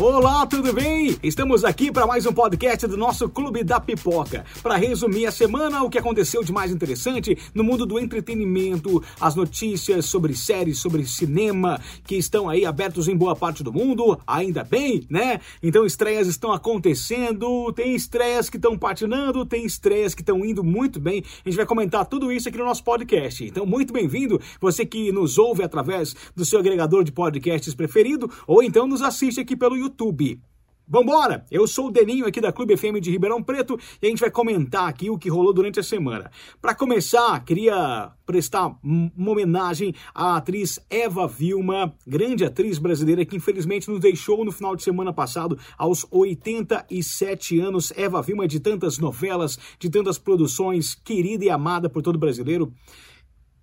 Olá, 0.00 0.46
tudo 0.46 0.72
bem? 0.72 1.18
Estamos 1.22 1.64
aqui 1.64 1.92
para 1.92 2.06
mais 2.06 2.24
um 2.24 2.32
podcast 2.32 2.86
do 2.86 2.96
nosso 2.96 3.28
Clube 3.28 3.62
da 3.62 3.78
Pipoca. 3.78 4.42
Para 4.62 4.76
resumir 4.76 5.26
a 5.26 5.30
semana, 5.30 5.84
o 5.84 5.90
que 5.90 5.98
aconteceu 5.98 6.42
de 6.42 6.50
mais 6.50 6.72
interessante 6.72 7.36
no 7.54 7.62
mundo 7.62 7.84
do 7.84 7.98
entretenimento, 7.98 9.02
as 9.20 9.36
notícias 9.36 10.06
sobre 10.06 10.34
séries, 10.34 10.78
sobre 10.78 11.04
cinema 11.04 11.78
que 12.04 12.16
estão 12.16 12.48
aí 12.48 12.64
abertos 12.64 13.06
em 13.06 13.14
boa 13.14 13.36
parte 13.36 13.62
do 13.62 13.70
mundo, 13.70 14.18
ainda 14.26 14.64
bem, 14.64 15.06
né? 15.10 15.40
Então 15.62 15.84
estreias 15.84 16.26
estão 16.26 16.52
acontecendo, 16.52 17.70
tem 17.74 17.94
estreias 17.94 18.48
que 18.48 18.56
estão 18.56 18.78
patinando, 18.78 19.44
tem 19.44 19.64
estreias 19.64 20.14
que 20.14 20.22
estão 20.22 20.42
indo 20.42 20.64
muito 20.64 20.98
bem. 20.98 21.22
A 21.44 21.48
gente 21.48 21.56
vai 21.56 21.66
comentar 21.66 22.06
tudo 22.06 22.32
isso 22.32 22.48
aqui 22.48 22.56
no 22.56 22.64
nosso 22.64 22.82
podcast. 22.82 23.44
Então, 23.44 23.66
muito 23.66 23.92
bem-vindo, 23.92 24.40
você 24.58 24.86
que 24.86 25.12
nos 25.12 25.36
ouve 25.36 25.62
através 25.62 26.16
do 26.34 26.46
seu 26.46 26.58
agregador 26.58 27.04
de 27.04 27.12
podcasts 27.12 27.74
preferido 27.74 28.30
ou 28.46 28.62
então 28.62 28.86
nos 28.86 29.02
assiste 29.02 29.38
aqui 29.38 29.54
pelo 29.54 29.81
YouTube. 29.82 30.40
Vambora! 30.86 31.46
Eu 31.50 31.66
sou 31.66 31.86
o 31.86 31.90
Deninho 31.90 32.26
aqui 32.26 32.40
da 32.40 32.52
Clube 32.52 32.76
FM 32.76 33.00
de 33.00 33.10
Ribeirão 33.10 33.42
Preto 33.42 33.78
e 34.00 34.06
a 34.06 34.10
gente 34.10 34.20
vai 34.20 34.30
comentar 34.30 34.88
aqui 34.88 35.08
o 35.08 35.16
que 35.16 35.30
rolou 35.30 35.52
durante 35.52 35.80
a 35.80 35.82
semana. 35.82 36.30
Para 36.60 36.74
começar, 36.74 37.42
queria 37.44 38.12
prestar 38.26 38.76
uma 38.82 39.30
homenagem 39.30 39.94
à 40.14 40.36
atriz 40.36 40.78
Eva 40.90 41.26
Vilma, 41.26 41.94
grande 42.06 42.44
atriz 42.44 42.78
brasileira 42.78 43.24
que 43.24 43.36
infelizmente 43.36 43.88
nos 43.88 44.00
deixou 44.00 44.44
no 44.44 44.52
final 44.52 44.76
de 44.76 44.82
semana 44.82 45.12
passado 45.12 45.58
aos 45.78 46.06
87 46.10 47.58
anos. 47.58 47.92
Eva 47.96 48.20
Vilma 48.20 48.46
de 48.46 48.60
tantas 48.60 48.98
novelas, 48.98 49.58
de 49.78 49.88
tantas 49.88 50.18
produções, 50.18 50.94
querida 50.94 51.44
e 51.44 51.50
amada 51.50 51.88
por 51.88 52.02
todo 52.02 52.18
brasileiro. 52.18 52.70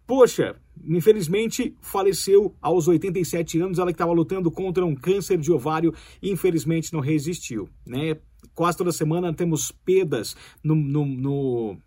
Poxa, 0.10 0.56
infelizmente 0.84 1.78
faleceu 1.82 2.56
aos 2.60 2.88
87 2.88 3.60
anos, 3.60 3.78
ela 3.78 3.92
que 3.92 3.94
estava 3.94 4.12
lutando 4.12 4.50
contra 4.50 4.84
um 4.84 4.96
câncer 4.96 5.38
de 5.38 5.52
ovário 5.52 5.94
infelizmente 6.20 6.92
não 6.92 7.00
resistiu, 7.00 7.70
né? 7.86 8.18
Quase 8.56 8.76
toda 8.76 8.92
semana 8.92 9.32
temos 9.32 9.72
perdas 9.72 10.36
no, 10.64 10.74
no, 10.74 11.06
no 11.06 11.78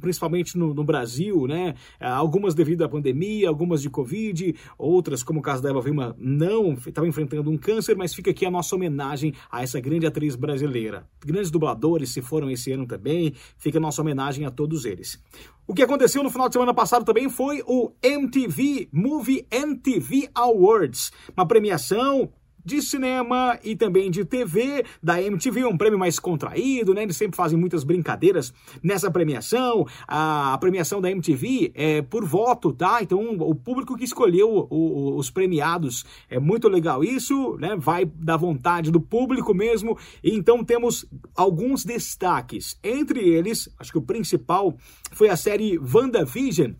principalmente 0.00 0.56
no, 0.56 0.74
no, 0.74 0.84
Brasil, 0.84 1.46
né? 1.46 1.74
Algumas 2.00 2.54
devido 2.54 2.82
à 2.82 2.88
pandemia, 2.88 3.48
algumas 3.48 3.82
de 3.82 3.90
Covid, 3.90 4.54
outras, 4.76 5.22
como 5.22 5.40
o 5.40 5.42
caso 5.42 5.62
da 5.62 5.70
Eva 5.70 5.80
Vilma, 5.80 6.14
não 6.18 6.72
estava 6.74 7.06
enfrentando 7.06 7.50
um 7.50 7.56
câncer, 7.56 7.96
mas 7.96 8.14
fica 8.14 8.30
aqui 8.30 8.46
a 8.46 8.50
nossa 8.50 8.74
homenagem 8.74 9.34
a 9.50 9.62
essa 9.62 9.80
grande 9.80 10.06
atriz 10.06 10.36
brasileira. 10.36 11.06
Grandes 11.24 11.50
dubladores 11.50 12.10
se 12.10 12.22
foram 12.22 12.50
esse 12.50 12.72
ano 12.72 12.86
também, 12.86 13.34
fica 13.56 13.78
a 13.78 13.80
nossa 13.80 14.00
homenagem 14.02 14.46
a 14.46 14.50
todos 14.50 14.84
eles. 14.84 15.22
O 15.66 15.74
que 15.74 15.82
aconteceu 15.82 16.22
no 16.22 16.30
final 16.30 16.48
de 16.48 16.54
semana 16.54 16.72
passado 16.72 17.04
também 17.04 17.28
foi 17.28 17.62
o 17.66 17.92
MTV 18.02 18.88
Movie 18.90 19.46
MTV 19.50 20.30
Awards, 20.34 21.12
uma 21.36 21.46
premiação 21.46 22.32
de 22.68 22.82
cinema 22.82 23.58
e 23.64 23.74
também 23.74 24.10
de 24.10 24.26
TV 24.26 24.84
da 25.02 25.20
MTV, 25.22 25.64
um 25.64 25.78
prêmio 25.78 25.98
mais 25.98 26.18
contraído, 26.18 26.92
né? 26.92 27.02
Eles 27.02 27.16
sempre 27.16 27.34
fazem 27.34 27.58
muitas 27.58 27.82
brincadeiras 27.82 28.52
nessa 28.82 29.10
premiação. 29.10 29.86
A, 30.06 30.56
premiação 30.60 31.00
da 31.00 31.10
MTV 31.10 31.72
é 31.74 32.02
por 32.02 32.26
voto, 32.26 32.70
tá? 32.74 33.02
Então 33.02 33.38
o 33.40 33.54
público 33.54 33.96
que 33.96 34.04
escolheu 34.04 34.50
o, 34.50 34.66
o, 34.68 35.16
os 35.16 35.30
premiados 35.30 36.04
é 36.28 36.38
muito 36.38 36.68
legal 36.68 37.02
isso, 37.02 37.56
né? 37.58 37.74
Vai 37.74 38.04
da 38.04 38.36
vontade 38.36 38.90
do 38.90 39.00
público 39.00 39.54
mesmo. 39.54 39.96
Então 40.22 40.62
temos 40.62 41.06
alguns 41.34 41.86
destaques. 41.86 42.78
Entre 42.84 43.20
eles, 43.20 43.70
acho 43.78 43.92
que 43.92 43.98
o 43.98 44.02
principal 44.02 44.76
foi 45.12 45.30
a 45.30 45.36
série 45.36 45.78
WandaVision 45.78 46.72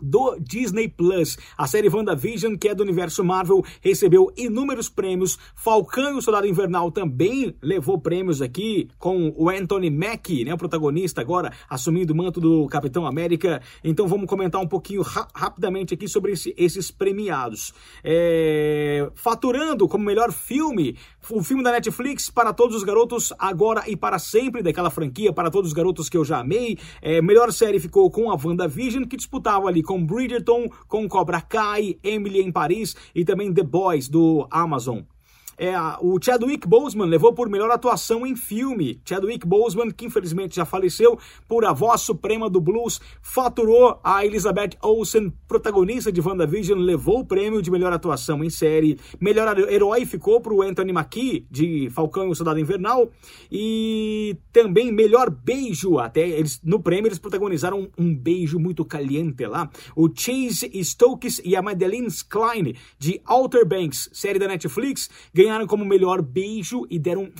do 0.00 0.36
Disney 0.40 0.88
Plus. 0.88 1.36
A 1.56 1.66
série 1.66 1.88
WandaVision, 1.88 2.56
que 2.56 2.68
é 2.68 2.74
do 2.74 2.82
universo 2.82 3.24
Marvel, 3.24 3.64
recebeu 3.80 4.32
inúmeros 4.36 4.88
prêmios. 4.88 5.38
Falcão 5.54 6.14
e 6.14 6.18
o 6.18 6.22
Soldado 6.22 6.46
Invernal 6.46 6.90
também 6.90 7.54
levou 7.62 7.98
prêmios 7.98 8.42
aqui, 8.42 8.88
com 8.98 9.32
o 9.36 9.48
Anthony 9.48 9.90
Mackie, 9.90 10.44
né, 10.44 10.54
o 10.54 10.58
protagonista 10.58 11.20
agora, 11.20 11.52
assumindo 11.68 12.12
o 12.12 12.16
manto 12.16 12.40
do 12.40 12.66
Capitão 12.66 13.06
América. 13.06 13.60
Então 13.82 14.06
vamos 14.06 14.26
comentar 14.26 14.60
um 14.60 14.68
pouquinho 14.68 15.02
ra 15.02 15.26
rapidamente 15.34 15.94
aqui 15.94 16.08
sobre 16.08 16.32
esse, 16.32 16.54
esses 16.56 16.90
premiados. 16.90 17.72
É, 18.02 19.10
faturando 19.14 19.88
como 19.88 20.04
melhor 20.04 20.32
filme, 20.32 20.96
o 21.30 21.42
filme 21.42 21.62
da 21.62 21.72
Netflix 21.72 22.30
para 22.30 22.52
todos 22.52 22.76
os 22.76 22.82
garotos, 22.82 23.32
agora 23.38 23.84
e 23.86 23.96
para 23.96 24.18
sempre, 24.18 24.62
daquela 24.62 24.90
franquia, 24.90 25.32
para 25.32 25.50
todos 25.50 25.70
os 25.70 25.74
garotos 25.74 26.08
que 26.08 26.16
eu 26.16 26.24
já 26.24 26.40
amei. 26.40 26.78
É, 27.02 27.20
melhor 27.20 27.52
série 27.52 27.78
ficou 27.78 28.10
com 28.10 28.30
a 28.30 28.34
WandaVision, 28.34 29.04
que 29.04 29.16
disputava 29.16 29.68
ali 29.68 29.82
com 29.86 30.04
Bridgerton, 30.04 30.68
com 30.86 31.08
Cobra 31.08 31.40
Kai, 31.40 31.98
Emily 32.02 32.40
em 32.40 32.52
Paris 32.52 32.94
e 33.14 33.24
também 33.24 33.54
The 33.54 33.62
Boys 33.62 34.08
do 34.08 34.46
Amazon. 34.50 35.00
É, 35.58 35.74
o 36.00 36.18
Chadwick 36.22 36.66
Boseman 36.68 37.06
levou 37.06 37.32
por 37.32 37.48
melhor 37.48 37.70
atuação 37.70 38.26
em 38.26 38.36
filme. 38.36 39.00
Chadwick 39.04 39.46
Boseman, 39.46 39.90
que 39.90 40.04
infelizmente 40.04 40.56
já 40.56 40.64
faleceu, 40.64 41.18
por 41.48 41.64
a 41.64 41.72
voz 41.72 42.02
suprema 42.02 42.50
do 42.50 42.60
blues, 42.60 43.00
faturou 43.22 43.98
a 44.04 44.24
Elizabeth 44.24 44.76
Olsen, 44.82 45.32
protagonista 45.48 46.12
de 46.12 46.20
WandaVision, 46.20 46.78
levou 46.78 47.20
o 47.20 47.24
prêmio 47.24 47.62
de 47.62 47.70
melhor 47.70 47.92
atuação 47.92 48.44
em 48.44 48.50
série. 48.50 48.98
Melhor 49.18 49.58
herói 49.58 50.04
ficou 50.04 50.40
para 50.40 50.52
o 50.52 50.60
Anthony 50.60 50.92
Mackie, 50.92 51.46
de 51.50 51.88
Falcão 51.90 52.28
e 52.28 52.30
o 52.30 52.34
Soldado 52.34 52.60
Invernal. 52.60 53.10
E 53.50 54.36
também 54.52 54.92
melhor 54.92 55.30
beijo, 55.30 55.98
até 55.98 56.28
eles, 56.28 56.60
no 56.62 56.80
prêmio 56.80 57.08
eles 57.08 57.18
protagonizaram 57.18 57.88
um, 57.98 58.06
um 58.06 58.14
beijo 58.14 58.58
muito 58.58 58.84
caliente 58.84 59.46
lá. 59.46 59.70
O 59.94 60.08
Chase 60.14 60.70
Stokes 60.84 61.40
e 61.44 61.56
a 61.56 61.62
Madeline 61.62 62.06
Klein, 62.28 62.74
de 62.98 63.20
Outer 63.26 63.66
Banks, 63.66 64.10
série 64.12 64.38
da 64.38 64.46
Netflix, 64.46 65.08
ganharam 65.32 65.45
ganharam 65.46 65.66
como 65.66 65.84
melhor 65.84 66.20
beijo 66.20 66.86
e 66.90 66.98
deram 66.98 67.30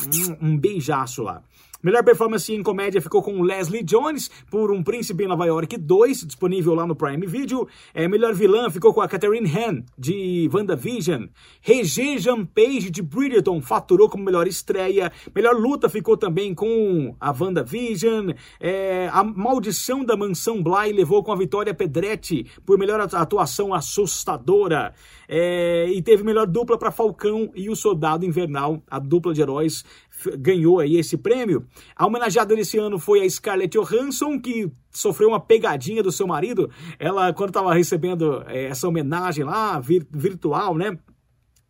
um, 0.40 0.56
beijaço 0.56 1.22
lá. 1.22 1.42
Melhor 1.82 2.02
performance 2.02 2.52
em 2.52 2.62
comédia 2.62 3.02
ficou 3.02 3.22
com 3.22 3.42
Leslie 3.42 3.82
Jones 3.82 4.30
por 4.50 4.72
Um 4.72 4.82
Príncipe 4.82 5.24
em 5.24 5.28
Nova 5.28 5.44
York 5.44 5.76
2, 5.76 6.24
disponível 6.26 6.74
lá 6.74 6.86
no 6.86 6.96
Prime 6.96 7.26
Video. 7.26 7.68
É, 7.94 8.08
melhor 8.08 8.34
vilã 8.34 8.70
ficou 8.70 8.92
com 8.94 9.00
a 9.00 9.06
Catherine 9.06 9.48
Han, 9.48 9.84
de 9.96 10.50
WandaVision. 10.52 11.26
Regé 11.60 12.18
Jean 12.18 12.44
Page, 12.44 12.90
de 12.90 13.02
Bridgerton, 13.02 13.60
faturou 13.60 14.08
como 14.08 14.24
melhor 14.24 14.48
estreia. 14.48 15.12
Melhor 15.34 15.54
luta 15.54 15.88
ficou 15.88 16.16
também 16.16 16.54
com 16.54 17.14
a 17.20 17.30
WandaVision. 17.30 18.30
É, 18.58 19.08
a 19.12 19.22
Maldição 19.22 20.04
da 20.04 20.16
Mansão 20.16 20.62
Bly 20.62 20.92
levou 20.92 21.22
com 21.22 21.30
a 21.30 21.36
Vitória 21.36 21.74
Pedretti 21.74 22.46
por 22.64 22.78
melhor 22.78 23.00
atuação 23.00 23.74
assustadora. 23.74 24.94
É, 25.28 25.88
e 25.88 26.00
teve 26.02 26.22
melhor 26.22 26.46
dupla 26.46 26.78
para 26.78 26.90
Falcão 26.90 27.50
e 27.54 27.68
o 27.68 27.76
Soldado 27.76 28.24
Invernal, 28.24 28.82
a 28.88 28.98
dupla 28.98 29.34
de 29.34 29.40
heróis 29.40 29.84
ganhou 30.38 30.80
aí 30.80 30.96
esse 30.96 31.16
prêmio. 31.16 31.66
A 31.94 32.06
homenageada 32.06 32.54
desse 32.54 32.78
ano 32.78 32.98
foi 32.98 33.22
a 33.22 33.28
Scarlett 33.28 33.76
Johansson, 33.76 34.40
que 34.40 34.70
sofreu 34.90 35.28
uma 35.28 35.40
pegadinha 35.40 36.02
do 36.02 36.10
seu 36.10 36.26
marido. 36.26 36.70
Ela, 36.98 37.32
quando 37.32 37.50
estava 37.50 37.74
recebendo 37.74 38.42
é, 38.46 38.64
essa 38.64 38.88
homenagem 38.88 39.44
lá, 39.44 39.78
vir, 39.78 40.06
virtual, 40.10 40.76
né? 40.76 40.98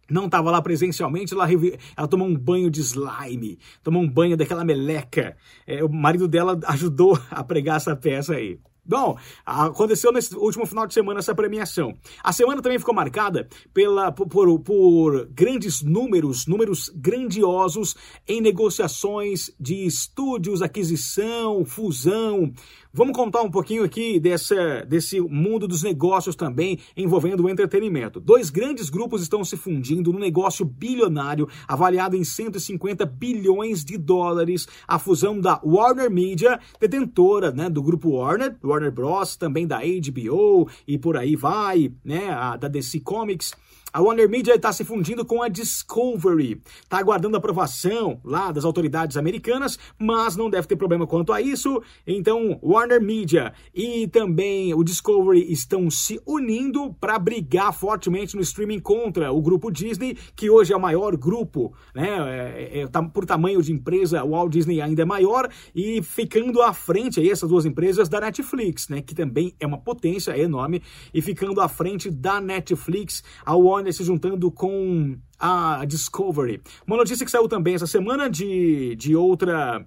Não 0.08 0.26
estava 0.26 0.52
lá 0.52 0.62
presencialmente, 0.62 1.34
ela, 1.34 1.48
ela, 1.96 2.06
tomou 2.06 2.28
um 2.28 2.36
banho 2.36 2.70
de 2.70 2.80
slime, 2.80 3.58
tomou 3.82 4.00
um 4.00 4.08
banho 4.08 4.36
daquela 4.36 4.64
meleca. 4.64 5.36
É, 5.66 5.82
o 5.82 5.88
marido 5.88 6.28
dela 6.28 6.58
ajudou 6.68 7.18
a 7.28 7.42
pregar 7.42 7.76
essa 7.76 7.96
peça 7.96 8.34
aí. 8.34 8.60
Bom, 8.88 9.16
aconteceu 9.44 10.12
nesse 10.12 10.36
último 10.36 10.64
final 10.64 10.86
de 10.86 10.94
semana 10.94 11.18
essa 11.18 11.34
premiação. 11.34 11.94
A 12.22 12.32
semana 12.32 12.62
também 12.62 12.78
ficou 12.78 12.94
marcada 12.94 13.48
pela, 13.74 14.12
por, 14.12 14.60
por, 14.60 15.26
grandes 15.26 15.82
números, 15.82 16.46
números 16.46 16.90
grandiosos 16.94 17.96
em 18.28 18.40
negociações 18.40 19.50
de 19.58 19.84
estúdios, 19.86 20.62
aquisição, 20.62 21.64
fusão. 21.64 22.52
Vamos 22.96 23.14
contar 23.14 23.42
um 23.42 23.50
pouquinho 23.50 23.84
aqui 23.84 24.18
dessa, 24.18 24.82
desse 24.88 25.20
mundo 25.20 25.68
dos 25.68 25.82
negócios 25.82 26.34
também 26.34 26.78
envolvendo 26.96 27.44
o 27.44 27.50
entretenimento. 27.50 28.18
Dois 28.18 28.48
grandes 28.48 28.88
grupos 28.88 29.20
estão 29.20 29.44
se 29.44 29.54
fundindo 29.54 30.10
num 30.10 30.18
negócio 30.18 30.64
bilionário 30.64 31.46
avaliado 31.68 32.16
em 32.16 32.24
150 32.24 33.04
bilhões 33.04 33.84
de 33.84 33.98
dólares. 33.98 34.66
A 34.88 34.98
fusão 34.98 35.38
da 35.38 35.60
Warner 35.62 36.10
Media, 36.10 36.58
detentora 36.80 37.52
né, 37.52 37.68
do 37.68 37.82
grupo 37.82 38.16
Warner, 38.16 38.56
Warner 38.76 38.92
Bros., 38.92 39.36
também 39.36 39.66
da 39.66 39.78
HBO 39.78 40.68
e 40.86 40.98
por 40.98 41.16
aí 41.16 41.34
vai, 41.34 41.90
né, 42.04 42.30
a, 42.30 42.56
da 42.56 42.68
DC 42.68 43.00
Comics 43.00 43.54
a 43.96 44.02
Warner 44.02 44.28
Media 44.28 44.54
está 44.54 44.70
se 44.74 44.84
fundindo 44.84 45.24
com 45.24 45.42
a 45.42 45.48
Discovery. 45.48 46.60
Está 46.82 46.98
aguardando 46.98 47.34
aprovação 47.34 48.20
lá 48.22 48.52
das 48.52 48.66
autoridades 48.66 49.16
americanas, 49.16 49.78
mas 49.98 50.36
não 50.36 50.50
deve 50.50 50.68
ter 50.68 50.76
problema 50.76 51.06
quanto 51.06 51.32
a 51.32 51.40
isso. 51.40 51.82
Então, 52.06 52.60
Warner 52.62 53.00
Media 53.00 53.54
e 53.74 54.06
também 54.08 54.74
o 54.74 54.84
Discovery 54.84 55.50
estão 55.50 55.90
se 55.90 56.20
unindo 56.26 56.92
para 57.00 57.18
brigar 57.18 57.72
fortemente 57.72 58.36
no 58.36 58.42
streaming 58.42 58.80
contra 58.80 59.32
o 59.32 59.40
grupo 59.40 59.70
Disney, 59.70 60.18
que 60.36 60.50
hoje 60.50 60.74
é 60.74 60.76
o 60.76 60.80
maior 60.80 61.16
grupo, 61.16 61.72
né? 61.94 62.06
É, 62.06 62.80
é, 62.80 62.82
é 62.82 62.86
por 63.14 63.24
tamanho 63.24 63.62
de 63.62 63.72
empresa, 63.72 64.22
o 64.22 64.32
Walt 64.32 64.52
Disney 64.52 64.82
ainda 64.82 65.00
é 65.00 65.06
maior 65.06 65.48
e 65.74 66.02
ficando 66.02 66.60
à 66.60 66.74
frente 66.74 67.18
aí 67.18 67.30
essas 67.30 67.48
duas 67.48 67.64
empresas 67.64 68.10
da 68.10 68.20
Netflix, 68.20 68.90
né? 68.90 69.00
Que 69.00 69.14
também 69.14 69.54
é 69.58 69.66
uma 69.66 69.78
potência 69.78 70.36
enorme 70.38 70.82
e 71.14 71.22
ficando 71.22 71.62
à 71.62 71.68
frente 71.68 72.10
da 72.10 72.42
Netflix, 72.42 73.24
a 73.42 73.56
Warner 73.56 73.85
se 73.92 74.04
juntando 74.04 74.50
com 74.50 75.16
a 75.38 75.84
Discovery. 75.84 76.60
Uma 76.86 76.96
notícia 76.96 77.24
que 77.24 77.30
saiu 77.30 77.48
também 77.48 77.74
essa 77.74 77.86
semana 77.86 78.28
de, 78.28 78.94
de 78.96 79.14
outra 79.14 79.86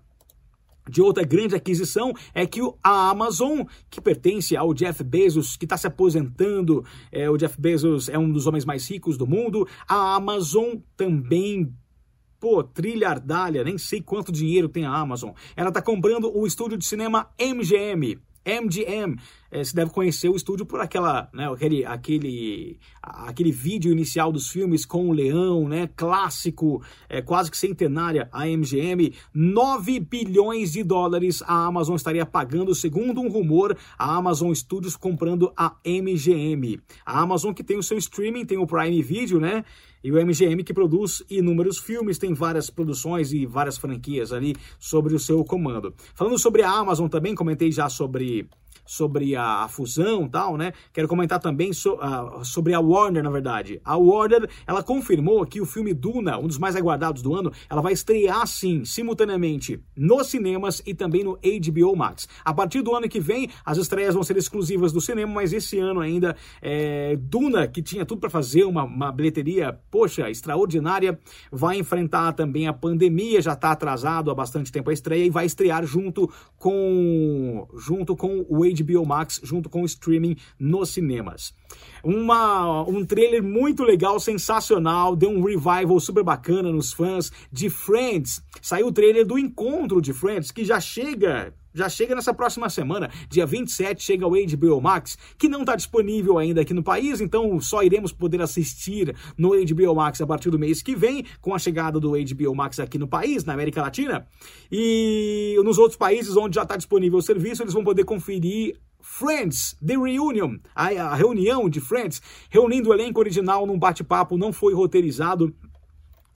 de 0.89 1.01
outra 1.01 1.23
grande 1.23 1.55
aquisição 1.55 2.13
é 2.33 2.47
que 2.47 2.59
a 2.83 3.09
Amazon, 3.11 3.61
que 3.89 4.01
pertence 4.01 4.57
ao 4.57 4.73
Jeff 4.73 5.03
Bezos, 5.03 5.55
que 5.55 5.65
está 5.65 5.77
se 5.77 5.85
aposentando, 5.85 6.83
é, 7.11 7.29
o 7.29 7.37
Jeff 7.37 7.61
Bezos 7.61 8.09
é 8.09 8.17
um 8.17 8.31
dos 8.31 8.47
homens 8.47 8.65
mais 8.65 8.89
ricos 8.89 9.15
do 9.15 9.27
mundo, 9.27 9.67
a 9.87 10.15
Amazon 10.15 10.77
também 10.97 11.71
pô, 12.39 12.63
trilhardália, 12.63 13.63
nem 13.63 13.77
sei 13.77 14.01
quanto 14.01 14.31
dinheiro 14.31 14.69
tem 14.69 14.85
a 14.85 14.93
Amazon. 14.93 15.31
Ela 15.55 15.69
está 15.69 15.81
comprando 15.81 16.35
o 16.35 16.47
estúdio 16.47 16.77
de 16.77 16.85
cinema 16.85 17.29
MGM. 17.39 18.17
MGM, 18.45 19.17
é, 19.51 19.63
você 19.63 19.75
deve 19.75 19.91
conhecer 19.91 20.29
o 20.29 20.35
estúdio 20.35 20.65
por 20.65 20.79
aquela, 20.79 21.29
né, 21.33 21.51
aquele, 21.51 21.85
aquele, 21.85 22.79
aquele 23.01 23.51
vídeo 23.51 23.91
inicial 23.91 24.31
dos 24.31 24.49
filmes 24.49 24.85
com 24.85 25.09
o 25.09 25.13
leão, 25.13 25.67
né, 25.67 25.89
clássico, 25.95 26.81
é, 27.07 27.21
quase 27.21 27.49
que 27.49 27.57
centenária, 27.57 28.29
a 28.31 28.45
MGM, 28.45 29.13
9 29.33 29.99
bilhões 29.99 30.71
de 30.71 30.83
dólares 30.83 31.41
a 31.45 31.65
Amazon 31.65 31.95
estaria 31.95 32.25
pagando, 32.25 32.75
segundo 32.75 33.21
um 33.21 33.29
rumor, 33.29 33.77
a 33.97 34.15
Amazon 34.15 34.53
Studios 34.53 34.95
comprando 34.95 35.51
a 35.57 35.75
MGM. 35.85 36.79
A 37.05 37.21
Amazon 37.21 37.53
que 37.53 37.63
tem 37.63 37.77
o 37.77 37.83
seu 37.83 37.97
streaming, 37.97 38.45
tem 38.45 38.57
o 38.57 38.67
Prime 38.67 39.01
Video, 39.01 39.39
né, 39.39 39.63
e 40.03 40.11
o 40.11 40.25
MGM 40.25 40.63
que 40.63 40.73
produz 40.73 41.23
inúmeros 41.29 41.77
filmes, 41.77 42.17
tem 42.17 42.33
várias 42.33 42.69
produções 42.69 43.33
e 43.33 43.45
várias 43.45 43.77
franquias 43.77 44.31
ali 44.31 44.55
sobre 44.79 45.13
o 45.13 45.19
seu 45.19 45.43
comando. 45.43 45.93
Falando 46.15 46.37
sobre 46.37 46.61
a 46.61 46.71
Amazon 46.71 47.07
também, 47.07 47.35
comentei 47.35 47.71
já 47.71 47.89
sobre 47.89 48.47
sobre 48.89 49.35
a, 49.35 49.67
fusão 49.67 50.27
tal, 50.27 50.57
né? 50.57 50.73
Quero 50.91 51.07
comentar 51.07 51.39
também 51.39 51.71
so, 51.71 51.93
uh, 51.93 52.43
sobre 52.43 52.73
a 52.73 52.79
Warner, 52.79 53.23
na 53.23 53.29
verdade. 53.29 53.79
A 53.85 53.95
Warner, 53.95 54.49
ela 54.65 54.81
confirmou 54.81 55.45
que 55.45 55.61
o 55.61 55.65
filme 55.65 55.93
Duna, 55.93 56.39
um 56.39 56.47
dos 56.47 56.57
mais 56.57 56.75
aguardados 56.75 57.21
do 57.21 57.35
ano, 57.35 57.51
ela 57.69 57.83
vai 57.83 57.93
estrear, 57.93 58.47
sim, 58.47 58.83
simultaneamente 58.83 59.79
nos 59.95 60.25
cinemas 60.27 60.81
e 60.87 60.95
também 60.95 61.23
no 61.23 61.37
HBO 61.37 61.95
Max. 61.95 62.27
A 62.43 62.51
partir 62.51 62.81
do 62.81 62.95
ano 62.95 63.07
que 63.07 63.19
vem, 63.19 63.47
as 63.63 63.77
estreias 63.77 64.15
vão 64.15 64.23
ser 64.23 64.35
exclusivas 64.37 64.91
do 64.91 64.99
cinema, 64.99 65.31
mas 65.35 65.53
esse 65.53 65.77
ano 65.77 65.99
ainda, 65.99 66.35
é, 66.59 67.15
Duna, 67.15 67.67
que 67.67 67.83
tinha 67.83 68.03
tudo 68.07 68.21
para 68.21 68.29
fazer 68.31 68.63
uma, 68.63 68.85
uma 68.85 69.11
bilheteria, 69.11 69.79
poxa, 69.91 70.31
extraordinária, 70.31 71.19
vai 71.51 71.77
enfrentar 71.77 72.33
também 72.33 72.67
a 72.67 72.73
pandemia, 72.73 73.39
já 73.39 73.53
está 73.53 73.69
atrasado 73.69 74.31
há 74.31 74.33
bastante 74.33 74.71
tempo 74.71 74.89
a 74.89 74.93
estreia 74.93 75.25
e 75.25 75.29
vai 75.29 75.45
estrear 75.45 75.85
junto 75.85 76.27
com, 76.57 77.67
junto 77.77 78.15
com 78.15 78.43
o 78.49 78.63
HBO 78.65 78.78
HBO 78.83 79.05
Max 79.05 79.39
junto 79.43 79.69
com 79.69 79.81
o 79.81 79.85
streaming 79.85 80.37
nos 80.59 80.89
cinemas. 80.89 81.53
Uma, 82.03 82.83
um 82.87 83.05
trailer 83.05 83.43
muito 83.43 83.83
legal, 83.83 84.19
sensacional, 84.19 85.15
deu 85.15 85.29
um 85.29 85.43
revival 85.43 85.99
super 85.99 86.23
bacana 86.23 86.71
nos 86.71 86.93
fãs 86.93 87.31
de 87.51 87.69
Friends. 87.69 88.41
Saiu 88.61 88.87
o 88.87 88.91
trailer 88.91 89.25
do 89.25 89.37
encontro 89.37 90.01
de 90.01 90.13
Friends, 90.13 90.51
que 90.51 90.65
já 90.65 90.79
chega 90.79 91.53
já 91.79 91.87
chega 91.87 92.13
nessa 92.13 92.33
próxima 92.33 92.69
semana, 92.69 93.09
dia 93.29 93.45
27, 93.45 94.03
chega 94.03 94.27
o 94.27 94.31
HBO 94.31 94.81
Max, 94.81 95.17
que 95.37 95.47
não 95.47 95.61
está 95.61 95.75
disponível 95.75 96.37
ainda 96.37 96.61
aqui 96.61 96.73
no 96.73 96.83
país, 96.83 97.21
então 97.21 97.59
só 97.61 97.81
iremos 97.81 98.11
poder 98.11 98.41
assistir 98.41 99.15
no 99.37 99.51
HBO 99.51 99.95
Max 99.95 100.19
a 100.19 100.27
partir 100.27 100.49
do 100.49 100.59
mês 100.59 100.81
que 100.81 100.93
vem, 100.93 101.25
com 101.39 101.55
a 101.55 101.59
chegada 101.59 101.97
do 101.97 102.11
HBO 102.11 102.53
Max 102.53 102.79
aqui 102.79 102.97
no 102.97 103.07
país, 103.07 103.45
na 103.45 103.53
América 103.53 103.81
Latina. 103.81 104.27
E 104.69 105.55
nos 105.63 105.77
outros 105.77 105.97
países 105.97 106.35
onde 106.35 106.55
já 106.55 106.63
está 106.63 106.75
disponível 106.75 107.19
o 107.19 107.21
serviço, 107.21 107.63
eles 107.63 107.73
vão 107.73 107.83
poder 107.83 108.03
conferir 108.03 108.77
Friends, 109.01 109.77
The 109.85 109.95
Reunion, 109.97 110.57
a, 110.75 111.15
reunião 111.15 111.69
de 111.69 111.79
Friends, 111.79 112.21
reunindo 112.49 112.89
o 112.89 112.93
elenco 112.93 113.19
original 113.19 113.65
num 113.65 113.79
bate-papo, 113.79 114.37
não 114.37 114.51
foi 114.51 114.73
roteirizado 114.73 115.55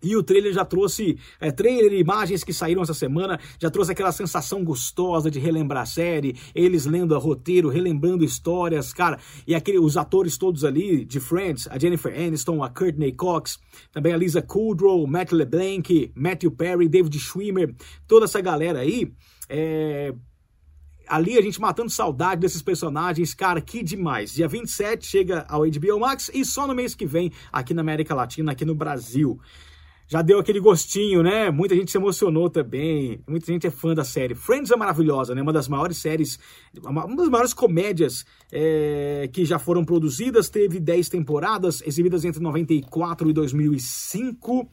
e 0.03 0.15
o 0.15 0.21
trailer 0.21 0.53
já 0.53 0.65
trouxe, 0.65 1.17
é, 1.39 1.51
trailer 1.51 1.93
imagens 1.93 2.43
que 2.43 2.51
saíram 2.51 2.81
essa 2.81 2.93
semana, 2.93 3.39
já 3.59 3.69
trouxe 3.69 3.91
aquela 3.91 4.11
sensação 4.11 4.63
gostosa 4.63 5.31
de 5.31 5.39
relembrar 5.39 5.83
a 5.83 5.85
série, 5.85 6.35
eles 6.53 6.85
lendo 6.85 7.15
a 7.15 7.17
roteiro, 7.17 7.69
relembrando 7.69 8.23
histórias, 8.23 8.93
cara, 8.93 9.17
e 9.47 9.55
aquele, 9.55 9.79
os 9.79 9.95
atores 9.95 10.37
todos 10.37 10.65
ali 10.65 11.05
de 11.05 11.19
Friends, 11.19 11.67
a 11.71 11.79
Jennifer 11.79 12.13
Aniston, 12.13 12.63
a 12.63 12.69
Courtney 12.69 13.13
Cox, 13.13 13.59
também 13.91 14.13
a 14.13 14.17
Lisa 14.17 14.41
Kudrow, 14.41 15.07
Matt 15.07 15.31
LeBlanc, 15.31 16.11
Matthew 16.15 16.51
Perry, 16.51 16.89
David 16.89 17.17
Schwimmer, 17.17 17.73
toda 18.07 18.25
essa 18.25 18.41
galera 18.41 18.79
aí, 18.79 19.13
é, 19.47 20.13
ali 21.07 21.37
a 21.37 21.41
gente 21.41 21.59
matando 21.59 21.89
saudade 21.89 22.41
desses 22.41 22.61
personagens, 22.61 23.33
cara, 23.33 23.61
que 23.61 23.83
demais. 23.83 24.33
Dia 24.33 24.47
27 24.47 25.05
chega 25.05 25.45
ao 25.47 25.61
HBO 25.61 25.99
Max 25.99 26.29
e 26.33 26.43
só 26.43 26.67
no 26.67 26.73
mês 26.73 26.95
que 26.95 27.05
vem 27.05 27.31
aqui 27.51 27.73
na 27.73 27.81
América 27.81 28.15
Latina, 28.15 28.51
aqui 28.51 28.65
no 28.65 28.75
Brasil 28.75 29.39
já 30.07 30.21
deu 30.21 30.39
aquele 30.39 30.59
gostinho, 30.59 31.23
né? 31.23 31.49
Muita 31.49 31.75
gente 31.75 31.91
se 31.91 31.97
emocionou 31.97 32.49
também. 32.49 33.21
Muita 33.27 33.45
gente 33.45 33.65
é 33.65 33.71
fã 33.71 33.93
da 33.93 34.03
série. 34.03 34.35
Friends 34.35 34.71
é 34.71 34.75
maravilhosa, 34.75 35.33
né? 35.33 35.41
Uma 35.41 35.53
das 35.53 35.67
maiores 35.67 35.97
séries, 35.97 36.39
uma, 36.83 37.07
das 37.15 37.29
maiores 37.29 37.53
comédias 37.53 38.25
é, 38.51 39.29
que 39.31 39.45
já 39.45 39.57
foram 39.57 39.83
produzidas. 39.83 40.49
Teve 40.49 40.79
10 40.79 41.09
temporadas, 41.09 41.81
exibidas 41.85 42.25
entre 42.25 42.41
94 42.41 43.29
e 43.29 43.33
2005. 43.33 44.69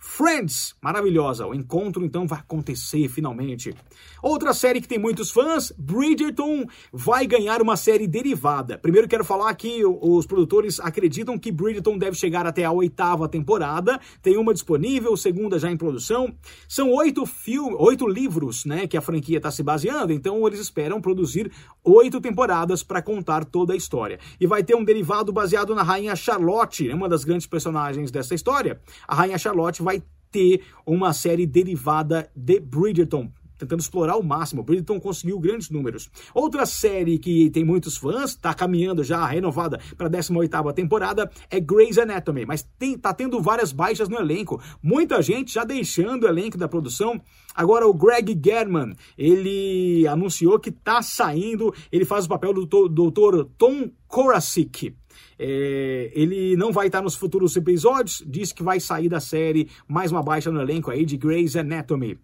Friends, 0.00 0.76
maravilhosa. 0.80 1.44
O 1.46 1.52
encontro 1.52 2.04
então 2.04 2.26
vai 2.26 2.38
acontecer 2.38 3.08
finalmente. 3.08 3.74
Outra 4.22 4.54
série 4.54 4.80
que 4.80 4.86
tem 4.86 4.98
muitos 4.98 5.30
fãs, 5.30 5.72
Bridgerton, 5.76 6.66
vai 6.92 7.26
ganhar 7.26 7.60
uma 7.60 7.76
série 7.76 8.06
derivada. 8.06 8.78
Primeiro 8.78 9.08
quero 9.08 9.24
falar 9.24 9.52
que 9.54 9.84
os 9.84 10.24
produtores 10.24 10.78
acreditam 10.78 11.36
que 11.36 11.50
Bridgerton 11.50 11.98
deve 11.98 12.16
chegar 12.16 12.46
até 12.46 12.64
a 12.64 12.70
oitava 12.70 13.28
temporada. 13.28 14.00
Tem 14.22 14.36
uma 14.36 14.54
disponível, 14.54 15.16
segunda 15.16 15.58
já 15.58 15.70
em 15.70 15.76
produção. 15.76 16.32
São 16.68 16.92
oito 16.92 17.26
filmes, 17.26 17.76
oito 17.80 18.06
livros, 18.06 18.64
né, 18.64 18.86
que 18.86 18.96
a 18.96 19.00
franquia 19.00 19.38
está 19.38 19.50
se 19.50 19.64
baseando. 19.64 20.12
Então 20.12 20.46
eles 20.46 20.60
esperam 20.60 21.00
produzir 21.00 21.50
oito 21.84 22.20
temporadas 22.20 22.84
para 22.84 23.02
contar 23.02 23.44
toda 23.44 23.72
a 23.72 23.76
história. 23.76 24.20
E 24.40 24.46
vai 24.46 24.62
ter 24.62 24.76
um 24.76 24.84
derivado 24.84 25.32
baseado 25.32 25.74
na 25.74 25.82
rainha 25.82 26.14
Charlotte, 26.14 26.88
uma 26.90 27.08
das 27.08 27.24
grandes 27.24 27.46
personagens 27.46 28.12
dessa 28.12 28.34
história. 28.34 28.80
A 29.06 29.14
rainha 29.14 29.38
Charlotte 29.38 29.82
vai 29.82 29.97
ter 30.30 30.62
uma 30.86 31.12
série 31.12 31.46
derivada 31.46 32.30
de 32.34 32.60
Bridgerton 32.60 33.30
tentando 33.58 33.80
explorar 33.80 34.12
ao 34.12 34.22
máximo. 34.22 34.62
Bridgerton 34.62 35.00
conseguiu 35.00 35.38
grandes 35.38 35.68
números. 35.68 36.08
Outra 36.32 36.64
série 36.64 37.18
que 37.18 37.50
tem 37.50 37.64
muitos 37.64 37.96
fãs, 37.96 38.30
está 38.30 38.54
caminhando 38.54 39.02
já 39.02 39.26
renovada 39.26 39.80
para 39.96 40.06
a 40.06 40.10
18ª 40.10 40.72
temporada, 40.72 41.30
é 41.50 41.58
Grey's 41.58 41.98
Anatomy, 41.98 42.46
mas 42.46 42.62
tem, 42.78 42.96
tá 42.96 43.12
tendo 43.12 43.40
várias 43.42 43.72
baixas 43.72 44.08
no 44.08 44.16
elenco. 44.16 44.62
Muita 44.82 45.20
gente 45.20 45.52
já 45.52 45.64
deixando 45.64 46.24
o 46.24 46.28
elenco 46.28 46.56
da 46.56 46.68
produção. 46.68 47.20
Agora 47.54 47.86
o 47.86 47.92
Greg 47.92 48.40
German, 48.42 48.94
ele 49.16 50.06
anunciou 50.06 50.60
que 50.60 50.70
está 50.70 51.02
saindo, 51.02 51.74
ele 51.90 52.04
faz 52.04 52.26
o 52.26 52.28
papel 52.28 52.54
do 52.54 52.66
doutor 52.88 53.50
Tom 53.58 53.90
Korasik. 54.06 54.94
É, 55.38 56.10
ele 56.14 56.56
não 56.56 56.72
vai 56.72 56.86
estar 56.88 57.02
nos 57.02 57.14
futuros 57.14 57.56
episódios, 57.56 58.22
diz 58.26 58.52
que 58.52 58.62
vai 58.62 58.80
sair 58.80 59.08
da 59.08 59.20
série, 59.20 59.68
mais 59.86 60.10
uma 60.10 60.22
baixa 60.22 60.50
no 60.50 60.60
elenco 60.60 60.90
aí 60.90 61.04
de 61.04 61.16
Grey's 61.16 61.56
Anatomy. 61.56 62.18